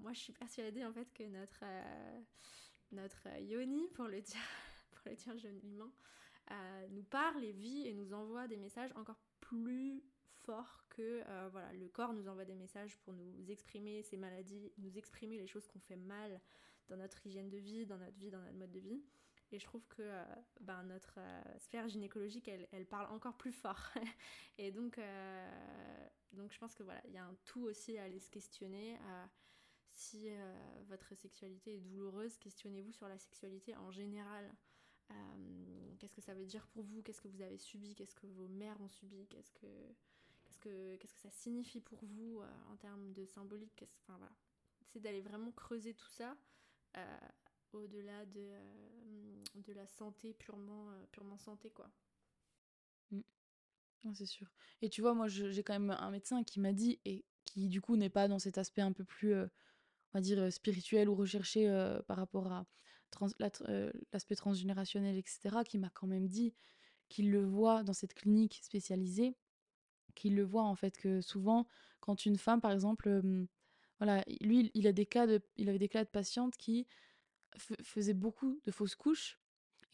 [0.00, 1.64] moi, je suis persuadée en fait que notre
[2.92, 4.40] notre euh, Yoni, pour le dire,
[4.92, 5.90] pour le dire joliment,
[6.50, 10.02] euh, nous parle et vit et nous envoie des messages encore plus
[10.44, 14.72] forts que euh, voilà, le corps nous envoie des messages pour nous exprimer ces maladies,
[14.78, 16.40] nous exprimer les choses qu'on fait mal
[16.88, 19.02] dans notre hygiène de vie, dans notre vie, dans notre mode de vie.
[19.52, 20.02] Et je trouve que
[20.60, 21.18] ben, notre
[21.58, 23.90] sphère gynécologique, elle, elle, parle encore plus fort.
[24.58, 24.98] et donc,
[26.32, 28.98] donc je pense que voilà, il y a un tout aussi à aller se questionner.
[29.94, 34.52] Si euh, votre sexualité est douloureuse, questionnez-vous sur la sexualité en général.
[35.10, 37.02] Euh, qu'est-ce que ça veut dire pour vous?
[37.02, 37.94] Qu'est-ce que vous avez subi?
[37.94, 39.26] Qu'est-ce que vos mères ont subi?
[39.28, 39.66] Qu'est-ce que,
[40.44, 43.84] qu'est-ce que, qu'est-ce que ça signifie pour vous euh, en termes de symbolique?
[44.02, 44.34] Enfin voilà.
[44.86, 46.36] C'est d'aller vraiment creuser tout ça
[47.72, 48.50] au-delà de,
[49.54, 51.90] de la santé purement, purement santé quoi.
[53.10, 54.14] Mmh.
[54.14, 54.50] c'est sûr.
[54.80, 57.80] Et tu vois, moi j'ai quand même un médecin qui m'a dit, et qui du
[57.80, 59.48] coup n'est pas dans cet aspect un peu plus on
[60.18, 61.66] va dire, spirituel ou recherché
[62.06, 62.66] par rapport à
[64.12, 66.54] l'aspect transgénérationnel, etc., qui m'a quand même dit
[67.08, 69.36] qu'il le voit dans cette clinique spécialisée,
[70.14, 71.66] qu'il le voit en fait que souvent,
[72.00, 73.22] quand une femme, par exemple,
[73.98, 76.86] voilà, lui, il, a des cas de, il avait des cas de patientes qui
[77.56, 79.38] faisaient beaucoup de fausses couches.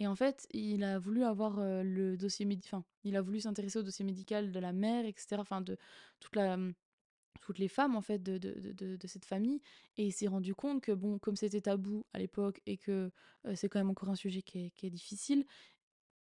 [0.00, 3.82] Et en fait, il a voulu avoir le dossier médical, il a voulu s'intéresser au
[3.82, 5.76] dossier médical de la mère, etc., enfin, de
[6.20, 6.56] toute la,
[7.40, 9.60] toutes les femmes en fait de, de, de, cette famille
[9.96, 13.10] et il s'est rendu compte que bon comme c'était tabou à l'époque et que
[13.54, 15.46] c'est quand même encore un sujet qui est, qui est difficile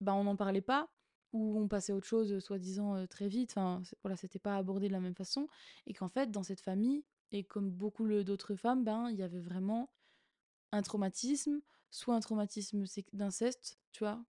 [0.00, 0.88] bah on n'en parlait pas
[1.32, 4.92] ou on passait à autre chose soi-disant très vite enfin voilà c'était pas abordé de
[4.92, 5.48] la même façon
[5.86, 9.40] et qu'en fait dans cette famille et comme beaucoup d'autres femmes ben il y avait
[9.40, 9.90] vraiment
[10.72, 11.60] un traumatisme
[11.90, 14.22] soit un traumatisme d'inceste tu vois?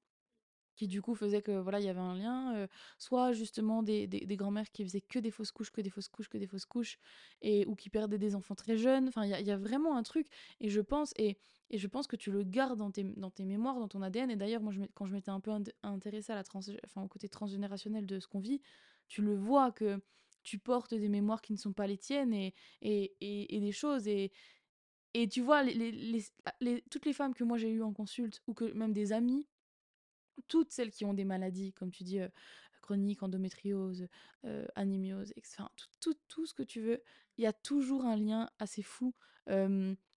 [0.76, 2.68] Qui du coup faisait que voilà il y avait un lien
[2.98, 6.30] soit justement des, des, grands-mères qui faisaient que des fausses couches que des fausses couches
[6.30, 6.98] que des fausses couches
[7.42, 9.10] et ou qui perdaient des enfants très jeunes.
[9.10, 10.28] Enfin il y, a, vraiment un truc
[10.62, 11.38] et je pense et,
[11.70, 14.32] et je pense que tu le gardes dans tes, dans tes mémoires dans ton ADN
[14.32, 15.52] et d'ailleurs moi quand je m'étais un peu
[15.84, 18.62] intéressée à la trans, enfin, au côté transgénérationnel de ce qu'on vit
[19.10, 20.00] tu le vois que
[20.44, 23.72] tu portes des mémoires qui ne sont pas les tiennes et, et, et, et des
[23.72, 24.32] choses et
[25.14, 26.24] et tu vois, les, les,
[26.62, 29.48] les, toutes les femmes que moi j'ai eues en consulte, ou que même des amis,
[30.48, 32.20] toutes celles qui ont des maladies, comme tu dis,
[32.82, 34.08] chroniques, endométriose,
[34.76, 37.02] anémiose, enfin, tout, tout, ce que tu veux,
[37.38, 39.14] il y a toujours un lien assez fou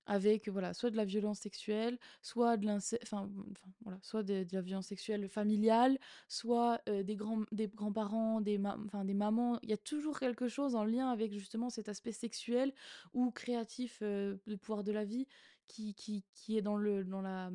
[0.07, 2.69] avec voilà soit de la violence sexuelle soit de
[3.03, 3.31] enfin,
[3.83, 5.99] voilà soit de, la violence sexuelle familiale
[6.29, 10.75] soit des grands des grands-parents des enfin des mamans il y a toujours quelque chose
[10.75, 12.73] en lien avec justement cet aspect sexuel
[13.15, 15.27] ou créatif de pouvoir de la vie
[15.69, 17.51] qui, qui, qui est dans le dans la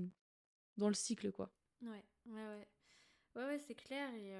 [0.78, 2.68] dans le cycle quoi Ouais, ouais.
[3.36, 4.12] Ouais, ouais, c'est clair.
[4.16, 4.34] Et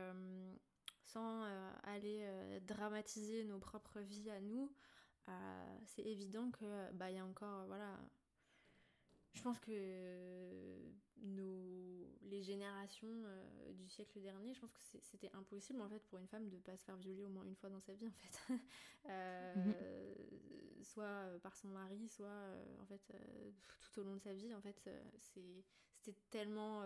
[1.05, 1.43] sans
[1.84, 2.28] aller
[2.66, 4.72] dramatiser nos propres vies à nous,
[5.86, 7.99] c'est évident que bah il y a encore voilà.
[9.34, 10.78] Je pense que
[11.17, 13.23] nos les générations
[13.73, 16.75] du siècle dernier, je pense que c'était impossible en fait pour une femme de pas
[16.75, 18.53] se faire violer au moins une fois dans sa vie en fait,
[19.55, 19.73] mhm.
[20.84, 22.41] soit par son mari, soit
[22.82, 23.01] en fait
[23.80, 25.63] tout au long de sa vie en fait c'est
[25.99, 26.84] c'était tellement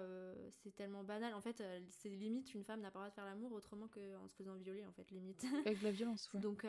[0.64, 3.26] c'est tellement banal en fait c'est limite une femme n'a pas le droit de faire
[3.26, 6.40] l'amour autrement qu'en se faisant violer en fait limite avec la violence ouais.
[6.42, 6.66] donc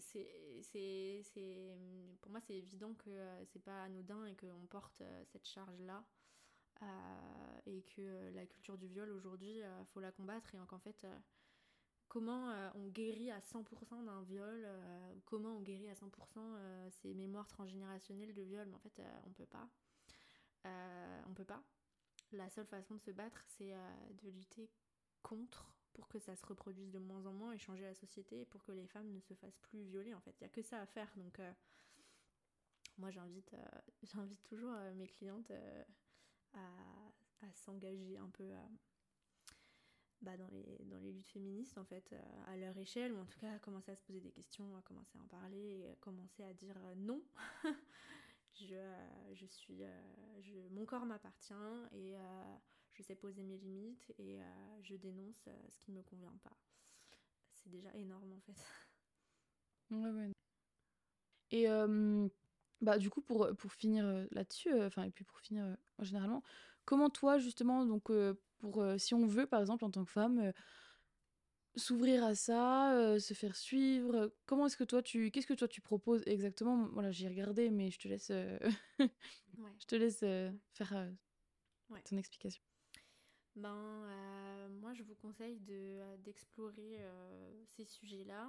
[0.00, 1.22] c'est
[2.20, 3.10] pour moi c'est évident que
[3.46, 6.04] c'est pas anodin et qu'on porte cette charge là
[6.82, 10.58] euh, et que euh, la culture du viol aujourd'hui, il euh, faut la combattre et
[10.66, 11.06] qu'en fait,
[12.08, 14.66] comment on guérit à 100% d'un viol,
[15.26, 19.46] comment on guérit à 100% ces mémoires transgénérationnelles de viol, mais en fait, on peut
[19.46, 19.68] pas.
[20.64, 21.62] on peut pas.
[22.32, 23.74] La seule façon de se battre, c'est
[24.22, 24.70] de lutter
[25.22, 28.62] contre pour que ça se reproduise de moins en moins et changer la société pour
[28.64, 30.34] que les femmes ne se fassent plus violer en fait.
[30.40, 31.10] Il n'y a que ça à faire.
[31.16, 31.40] Donc
[32.98, 33.54] moi j'invite
[34.02, 35.50] j'invite toujours mes clientes
[36.54, 38.66] à, s'engager un peu euh,
[40.20, 43.26] bah, dans, les, dans les luttes féministes, en fait, euh, à leur échelle, ou en
[43.26, 45.90] tout cas à commencer à se poser des questions, à commencer à en parler, et
[45.90, 47.22] à commencer à dire euh, non.
[48.54, 48.76] je,
[49.34, 49.82] je suis,
[50.40, 51.54] je, mon corps m'appartient
[51.92, 52.16] et
[53.00, 54.40] je sais poser mes limites et
[54.82, 56.54] je dénonce ce qui ne me convient pas.
[57.56, 58.52] C'est déjà énorme en fait.
[59.90, 60.30] Ouais, ouais.
[61.50, 61.66] Et
[62.82, 66.42] bah, du coup, pour, pour finir là-dessus, enfin, et puis pour finir généralement,
[66.84, 68.10] comment toi, justement, donc,
[68.58, 70.52] pour, si on veut, par exemple, en tant que femme,
[71.76, 75.80] s'ouvrir à ça, se faire suivre, comment est-ce que toi, tu, qu'est-ce que toi, tu
[75.80, 76.88] proposes exactement?
[76.92, 78.30] Voilà, j'ai regardé, mais je te laisse,
[78.98, 80.20] je te laisse
[80.74, 81.08] faire
[82.04, 82.62] ton explication.
[83.56, 87.00] Ben, moi, je vous conseille de, d'explorer
[87.76, 88.48] ces sujets-là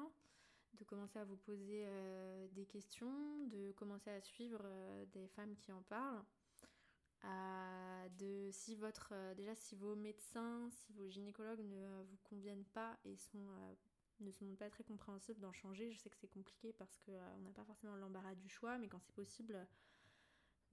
[0.74, 5.56] de commencer à vous poser euh, des questions, de commencer à suivre euh, des femmes
[5.56, 6.24] qui en parlent.
[8.20, 12.98] de si votre euh, déjà si vos médecins, si vos gynécologues ne vous conviennent pas
[13.06, 13.48] et sont
[14.20, 17.42] ne se montrent pas très compréhensibles d'en changer, je sais que c'est compliqué parce qu'on
[17.42, 19.68] n'a pas forcément l'embarras du choix, mais quand c'est possible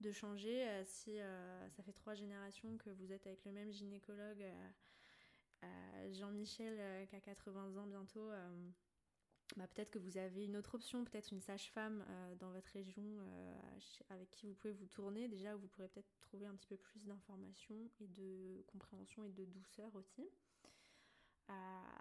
[0.01, 1.17] de changer, si
[1.69, 4.45] ça fait trois générations que vous êtes avec le même gynécologue,
[6.11, 8.31] Jean-Michel qui a 80 ans bientôt,
[9.55, 13.03] bah, peut-être que vous avez une autre option, peut-être une sage-femme euh, dans votre région
[13.03, 13.79] euh,
[14.09, 17.05] avec qui vous pouvez vous tourner, déjà vous pourrez peut-être trouver un petit peu plus
[17.05, 20.29] d'informations et de compréhension et de douceur aussi.
[21.49, 21.53] Euh,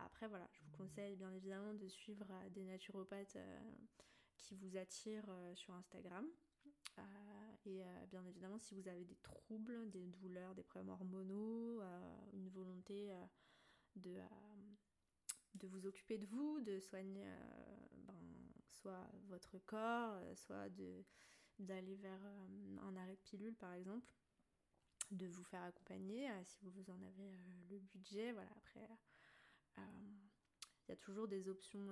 [0.05, 3.39] après, voilà, je vous conseille bien évidemment de suivre des naturopathes
[4.37, 6.27] qui vous attirent sur Instagram.
[7.67, 11.83] Et bien évidemment, si vous avez des troubles, des douleurs, des problèmes hormonaux,
[12.33, 13.13] une volonté
[13.97, 14.17] de
[15.55, 20.69] de vous occuper de vous, de soigner euh, ben, soit votre corps, euh, soit
[21.59, 24.13] d'aller vers euh, un arrêt de pilule par exemple,
[25.11, 27.33] de vous faire accompagner si vous en avez
[27.71, 28.33] le budget.
[28.33, 28.89] Voilà, après,
[29.79, 31.91] il y a toujours des options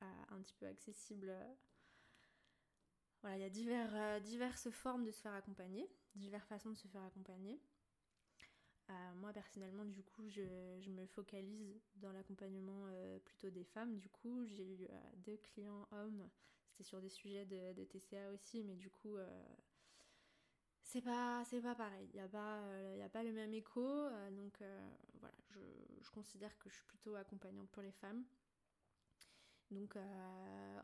[0.00, 1.32] un petit peu accessibles.
[3.22, 6.88] Voilà, il y a divers, diverses formes de se faire accompagner, diverses façons de se
[6.88, 7.60] faire accompagner.
[8.90, 13.96] Euh, moi personnellement, du coup, je, me focalise dans l'accompagnement euh, plutôt des femmes.
[13.96, 16.28] Du coup, j'ai eu euh, deux clients hommes.
[16.70, 19.16] C'était sur des sujets de, TCA aussi, mais du coup,
[20.82, 22.08] c'est pas pas pareil.
[22.12, 22.62] Il n'y a pas
[23.04, 24.08] a pas le même écho.
[24.30, 24.62] donc
[25.20, 25.60] voilà, je,
[26.00, 28.24] je, considère que je suis plutôt accompagnante pour les femmes.
[29.72, 29.96] Donc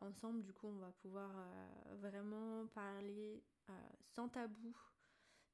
[0.00, 1.30] ensemble, du coup, on va pouvoir
[2.00, 3.44] vraiment parler
[4.02, 4.74] sans tabou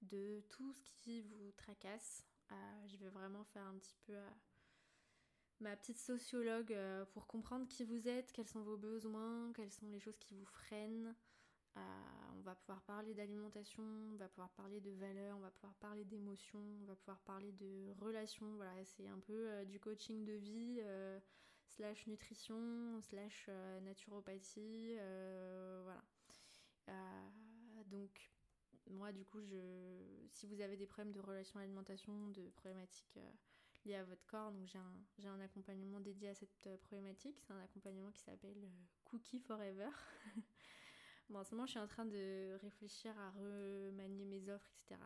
[0.02, 2.24] de tout ce qui vous tracasse
[2.86, 4.30] je vais vraiment faire un petit peu euh,
[5.60, 9.88] ma petite sociologue euh, pour comprendre qui vous êtes, quels sont vos besoins, quelles sont
[9.88, 11.14] les choses qui vous freinent.
[11.76, 11.80] Euh,
[12.36, 13.82] on va pouvoir parler d'alimentation,
[14.12, 17.50] on va pouvoir parler de valeurs, on va pouvoir parler d'émotions, on va pouvoir parler
[17.52, 18.54] de relations.
[18.56, 20.80] Voilà, c'est un peu du coaching de vie,
[21.66, 23.48] slash nutrition, slash
[23.82, 24.96] naturopathie.
[25.84, 26.04] voilà.
[27.86, 28.34] donc
[28.90, 29.56] moi, du coup, je...
[30.30, 33.30] si vous avez des problèmes de relation à l'alimentation, de problématiques euh,
[33.84, 37.38] liées à votre corps, donc j'ai un, accompagnement dédié à cette euh, problématique.
[37.40, 39.88] C'est un accompagnement qui s'appelle euh, Cookie Forever.
[41.30, 45.00] bon, en ce moment, je suis en train de réfléchir à remanier mes offres, etc.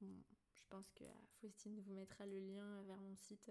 [0.00, 0.14] Mais
[0.54, 1.04] je pense que
[1.40, 3.50] Faustine vous mettra le lien vers mon site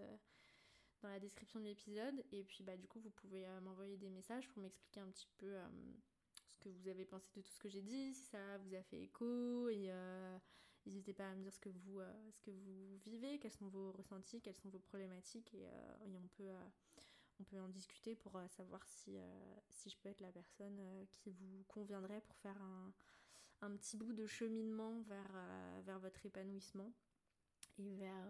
[1.02, 2.24] dans la description de l'épisode.
[2.32, 5.56] Et puis, bah, du coup, vous pouvez m'envoyer des messages pour m'expliquer un petit peu
[6.58, 8.82] ce que vous avez pensé de tout ce que j'ai dit, si ça vous a
[8.84, 10.38] fait écho et euh,
[10.86, 13.68] n'hésitez pas à me dire ce que vous euh, ce que vous vivez, quels sont
[13.68, 16.52] vos ressentis, quelles sont vos problématiques et, euh, on peut
[17.40, 19.18] on peut en discuter pour savoir si
[19.70, 20.82] si je peux être la personne
[21.12, 22.92] qui vous conviendrait pour faire un,
[23.62, 25.32] un petit bout de cheminement vers
[25.84, 26.92] vers votre épanouissement
[27.78, 28.28] et vers,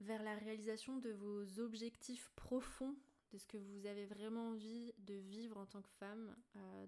[0.00, 2.96] vers la réalisation de vos objectifs profonds
[3.32, 6.36] de ce que vous avez vraiment envie de vivre en tant que femme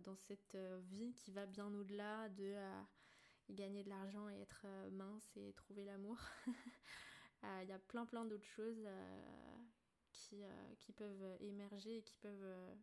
[0.02, 0.58] dans cette
[0.90, 2.54] vie qui va bien au-delà de
[3.48, 6.18] gagner de l'argent et être mince et trouver l'amour.
[7.62, 8.86] Il y a plein plein d'autres choses
[10.12, 10.42] qui,
[10.80, 12.74] qui, peuvent émerger et qui peuvent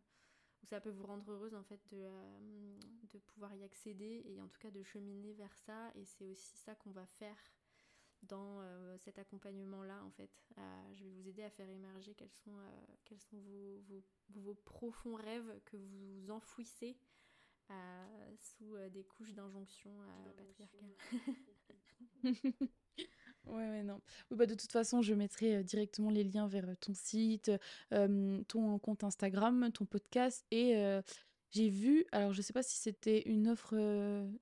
[0.62, 2.78] où ça peut vous rendre heureuse en fait de, euh,
[3.12, 6.56] de pouvoir y accéder et en tout cas de cheminer vers ça et c'est aussi
[6.56, 7.36] ça qu'on va faire
[8.22, 12.14] dans euh, cet accompagnement là en fait euh, je vais vous aider à faire émerger
[12.14, 12.56] quels sont,
[13.04, 14.02] quels sont vos, vos,
[14.40, 16.96] vos, profonds rêves que vous enfouissez
[18.38, 19.90] sous des couches d'injonction
[20.36, 20.94] patriarcales
[23.46, 24.00] Ouais, ouais, non.
[24.30, 27.50] Oui, bah, de toute façon, je mettrai directement les liens vers ton site,
[27.90, 30.46] ton compte Instagram, ton podcast.
[30.52, 30.74] Et
[31.52, 33.74] j'ai vu, alors je sais pas si c'était une offre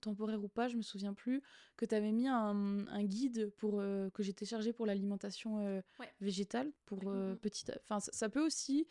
[0.00, 1.42] temporaire ou pas, je me souviens plus,
[1.76, 3.82] que tu avais mis un, un guide pour,
[4.14, 5.82] que j'ai téléchargé pour l'alimentation
[6.20, 6.72] végétale.
[6.86, 7.00] Pour
[7.42, 8.86] petite, enfin, ça, ça peut aussi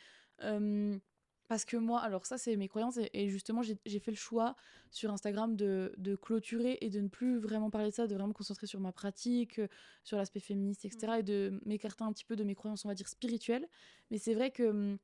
[1.49, 4.55] parce que moi, alors ça, c'est mes croyances, et, justement, j'ai fait le choix
[4.91, 8.29] sur Instagram de, de, clôturer et de ne plus vraiment parler de ça, de vraiment
[8.29, 9.59] me concentrer sur ma pratique,
[10.03, 11.19] sur l'aspect féministe, etc., mmh.
[11.19, 13.67] et de m'écarter un petit peu de mes croyances, on va dire, spirituelles.
[14.11, 14.97] Mais c'est vrai que hum,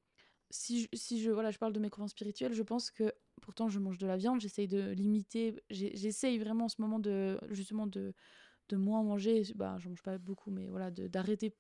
[0.49, 3.97] si, je, voilà, je parle de mes croyances spirituelles, je pense que pourtant je mange
[3.97, 8.13] de la viande, j'essaye de limiter, j'essaye vraiment en ce moment de, justement, de,
[8.69, 11.55] de moins manger, bah, j'en mange pas beaucoup, mais voilà, d'arrêter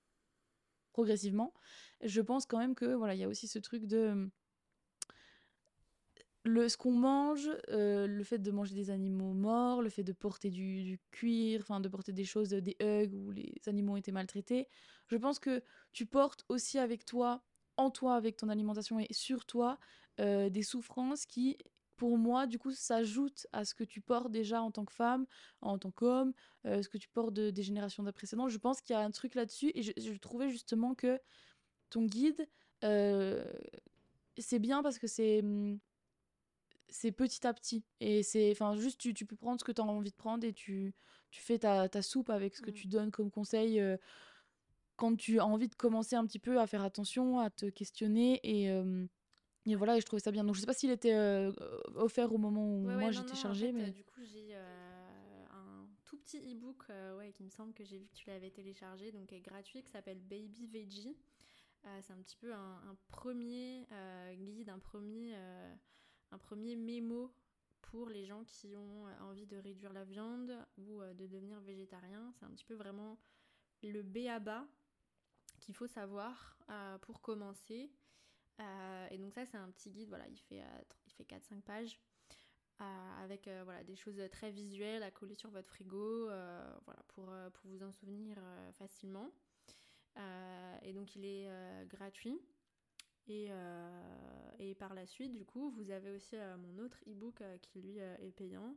[0.93, 1.53] progressivement.
[2.01, 4.29] Je pense quand même que, voilà, il y a aussi ce truc de
[6.45, 10.13] le, ce qu'on mange, euh, le fait de manger des animaux morts, le fait de
[10.13, 14.11] porter du, cuir, enfin de porter des choses, des hugs où les animaux ont été
[14.11, 14.67] maltraités,
[15.07, 17.43] je pense que tu portes aussi avec toi,
[17.77, 19.79] en toi, avec ton alimentation et sur toi,
[20.19, 21.57] euh, des souffrances qui,
[21.97, 25.25] pour moi, du coup, s'ajoutent à ce que tu portes déjà en tant que femme,
[25.61, 26.33] en tant qu'homme,
[26.65, 28.49] euh, ce que tu portes des générations précédentes.
[28.49, 31.19] Je pense qu'il y a un truc là-dessus et je, je, trouvais justement que
[31.89, 32.47] ton guide,
[32.81, 35.79] c'est bien parce que c'est hum,
[36.89, 37.83] c'est petit à petit.
[37.99, 40.45] Et c'est, enfin, juste, tu, tu, peux prendre ce que tu as envie de prendre
[40.45, 40.93] et tu,
[41.31, 42.75] tu fais ta, ta soupe avec ce que mmh.
[42.75, 43.97] tu donnes comme conseil euh,
[44.95, 48.39] quand tu as envie de commencer un petit peu à faire attention, à te questionner.
[48.43, 48.67] Et,
[49.65, 50.43] et voilà, et je trouvais ça bien.
[50.43, 51.51] Donc, je sais pas s'il était euh,
[51.95, 53.71] offert au moment où moi j'étais chargée.
[53.71, 53.91] mais...
[53.91, 56.85] du coup, j'ai un tout petit e-book
[57.17, 59.91] ouais, qui me semble que j'ai vu que tu l'avais téléchargé, donc est gratuit, qui
[59.91, 61.17] s'appelle Baby Veggie.
[62.01, 63.87] c'est un petit peu un, un premier
[64.37, 65.35] guide, un premier
[66.31, 67.33] un premier mémo
[67.81, 71.59] pour les gens qui ont euh, envie de réduire la viande ou euh, de devenir
[71.61, 72.31] végétarien.
[72.33, 73.17] C'est un petit peu vraiment
[73.83, 74.67] le B à bas
[75.65, 77.91] qu'il faut savoir euh, pour commencer.
[79.11, 80.63] et donc ça c'est un petit guide, voilà, il fait,
[81.07, 81.99] il fait 4-5 pages.
[83.23, 86.25] avec voilà, des choses très visuelles à coller sur votre frigo
[86.85, 88.37] voilà, pour, pour vous en souvenir
[88.73, 89.29] facilement.
[90.83, 91.49] et donc il est
[91.87, 92.39] gratuit.
[93.27, 97.41] Et, euh, et, par la suite, du coup, vous avez aussi euh, mon autre e-book
[97.41, 98.75] euh, qui lui est payant,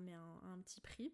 [0.00, 1.12] mais un, petit prix.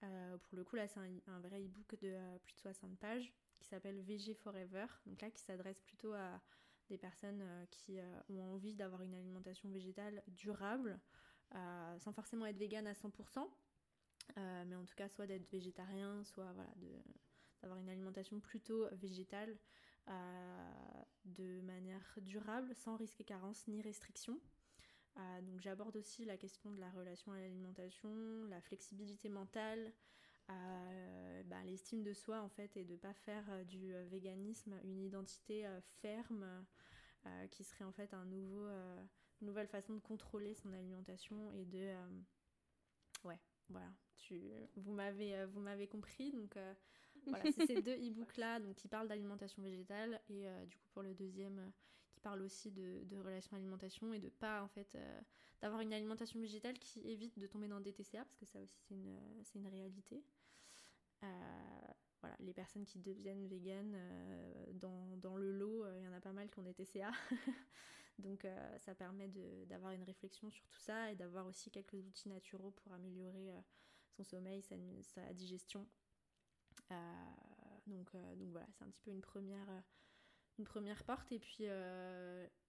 [0.00, 3.32] pour le coup, là, c'est un, vrai e-book de plus de 60 pages
[3.74, 4.86] s'appelle VG Forever.
[5.06, 6.40] Donc là, qui s'adresse plutôt à
[6.88, 7.98] des personnes qui
[8.28, 11.00] ont envie d'avoir une alimentation végétale durable,
[11.98, 13.48] sans forcément être vegan à 100%,
[14.36, 16.74] mais en tout cas, soit d'être végétarien, soit voilà,
[17.62, 19.56] d'avoir une alimentation plutôt végétale
[21.24, 24.38] de manière durable, sans risque et carence ni restriction.
[25.16, 29.92] Euh, donc j'aborde aussi la question de la relation à l'alimentation, la flexibilité mentale,
[30.50, 35.00] euh, bah, l'estime de soi en fait et de pas faire euh, du véganisme une
[35.00, 35.66] identité
[36.00, 36.64] ferme
[37.50, 39.08] qui serait en fait une
[39.40, 41.90] nouvelle façon de contrôler son alimentation et de
[43.24, 43.40] ouais
[43.70, 43.90] voilà.
[44.18, 46.54] Tu, vous m'avez vous m'avez compris donc
[47.26, 51.02] voilà, c'est ces deux e-books-là donc, qui parlent d'alimentation végétale et euh, du coup pour
[51.02, 51.70] le deuxième euh,
[52.10, 55.20] qui parle aussi de, de relations alimentation et de pas en fait euh,
[55.64, 58.76] d'avoir une alimentation végétale qui évite de tomber dans des TCA parce que ça aussi
[58.86, 60.22] c'est une, c'est une réalité.
[62.20, 63.98] voilà, les personnes qui deviennent véganes,
[64.74, 67.10] dans, dans, le lot, il y en a pas mal qui ont des TCA.
[68.18, 68.46] Donc
[68.78, 69.28] ça permet
[69.66, 73.50] d'avoir une réflexion sur tout ça et d'avoir aussi quelques outils naturels pour améliorer
[74.10, 74.62] son sommeil,
[75.02, 75.86] sa, digestion
[76.90, 76.94] euh,
[77.86, 79.80] donc, euh, donc voilà, c'est un petit peu une première, euh,
[80.58, 81.30] une première porte.
[81.32, 81.66] Et puis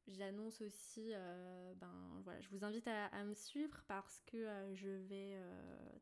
[0.08, 1.12] j'annonce aussi,
[1.78, 5.38] ben voilà, je vous invite à, me suivre parce que je vais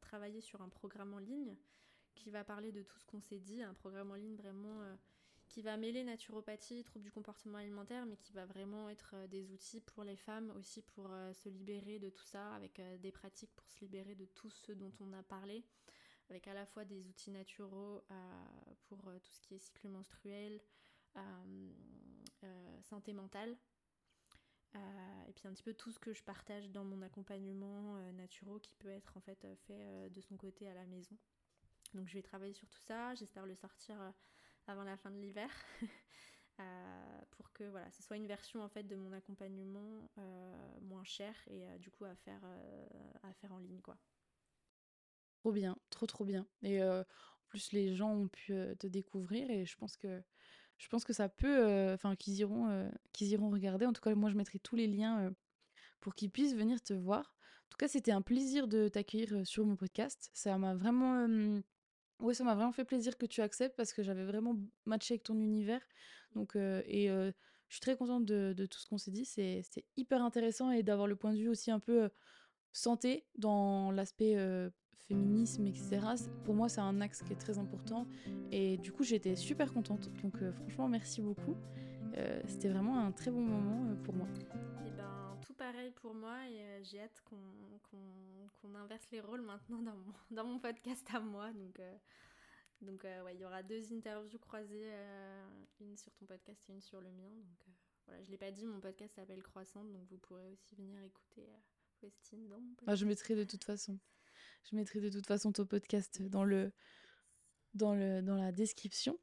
[0.01, 1.55] travailler sur un programme en ligne
[2.15, 4.81] qui va parler de tout ce qu'on s'est dit, un programme en ligne vraiment
[5.47, 9.81] qui va mêler naturopathie, troubles du comportement alimentaire, mais qui va vraiment être des outils
[9.81, 13.79] pour les femmes aussi pour se libérer de tout ça, avec des pratiques pour se
[13.81, 15.63] libérer de tout ce dont on a parlé,
[16.29, 18.01] avec à la fois des outils naturels
[18.87, 20.59] pour tout ce qui est cycle menstruel,
[22.81, 23.55] santé mentale,
[25.27, 28.75] et puis un petit peu tout ce que je partage dans mon accompagnement naturel qui
[28.75, 31.15] peut être en fait fait de son côté à la maison.
[31.93, 33.95] Donc je vais travailler sur tout ça, j'espère le sortir
[34.67, 35.49] avant la fin de l'hiver.
[36.59, 41.03] Euh, pour que voilà, ce soit une version en fait de mon accompagnement euh, moins
[41.03, 42.45] cher et euh, du coup à faire,
[43.23, 43.97] à faire en ligne quoi.
[45.39, 46.45] Trop bien, trop trop bien.
[46.61, 47.03] Et en
[47.47, 50.21] plus les gens ont pu te découvrir et je pense que
[50.77, 53.85] je pense que ça peut, enfin qu'ils iront, qu'ils iront regarder.
[53.85, 55.33] En tout cas, moi je mettrai tous les liens
[56.01, 57.35] pour qu'ils puissent venir te voir.
[57.65, 60.29] En tout cas, c'était un plaisir de t'accueillir sur mon podcast.
[60.33, 61.27] Ça m'a vraiment
[62.31, 64.55] ça m'a vraiment fait plaisir que tu acceptes parce que j'avais vraiment
[64.85, 65.81] matché avec ton univers.
[66.35, 67.31] Donc, euh, et euh,
[67.67, 69.25] je suis très contente de, tout ce qu'on s'est dit.
[69.25, 69.65] C'est
[69.97, 72.09] hyper intéressant et d'avoir le point de vue aussi un peu euh,
[72.71, 74.37] santé dans l'aspect
[75.07, 75.99] féminisme, etc.
[76.43, 78.07] Pour moi, c'est un axe qui est très important.
[78.51, 80.09] Et du coup, j'étais super contente.
[80.21, 81.55] Donc, franchement, merci beaucoup.
[82.47, 84.27] C'était vraiment un très bon moment pour moi.
[84.85, 89.81] Et eh ben, tout pareil pour moi et j'ai hâte qu'on inverse les rôles maintenant
[89.81, 91.51] dans mon, dans mon podcast à moi.
[91.53, 91.79] Donc,
[92.83, 95.47] donc euh, ouais, il y aura deux interviews croisées, euh,
[95.79, 97.29] une sur ton podcast et une sur le mien.
[97.29, 97.71] Donc euh,
[98.05, 101.47] voilà, je l'ai pas dit, mon podcast s'appelle Croissante, donc vous pourrez aussi venir écouter
[102.01, 103.97] Westine dans mon Ah, je mettrai de toute façon.
[104.69, 106.71] Je mettrai de toute façon ton podcast dans le
[107.73, 109.17] dans le dans la description.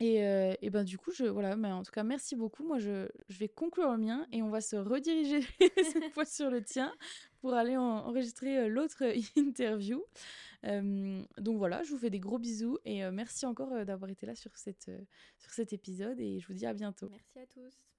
[0.00, 0.16] Et,
[0.60, 2.64] et, ben du coup, je, voilà, mais en tout cas, merci beaucoup.
[2.64, 5.40] Moi, je, je vais conclure le mien et on va se rediriger
[5.92, 6.92] cette fois sur le tien
[7.40, 9.04] pour aller enregistrer l'autre
[9.36, 10.04] interview
[11.38, 14.56] donc voilà, je vous fais des gros bisous et merci encore d'avoir été là sur,
[14.56, 14.90] cette,
[15.38, 17.08] sur cet épisode et je vous dis à bientôt.
[17.10, 17.93] Merci à tous.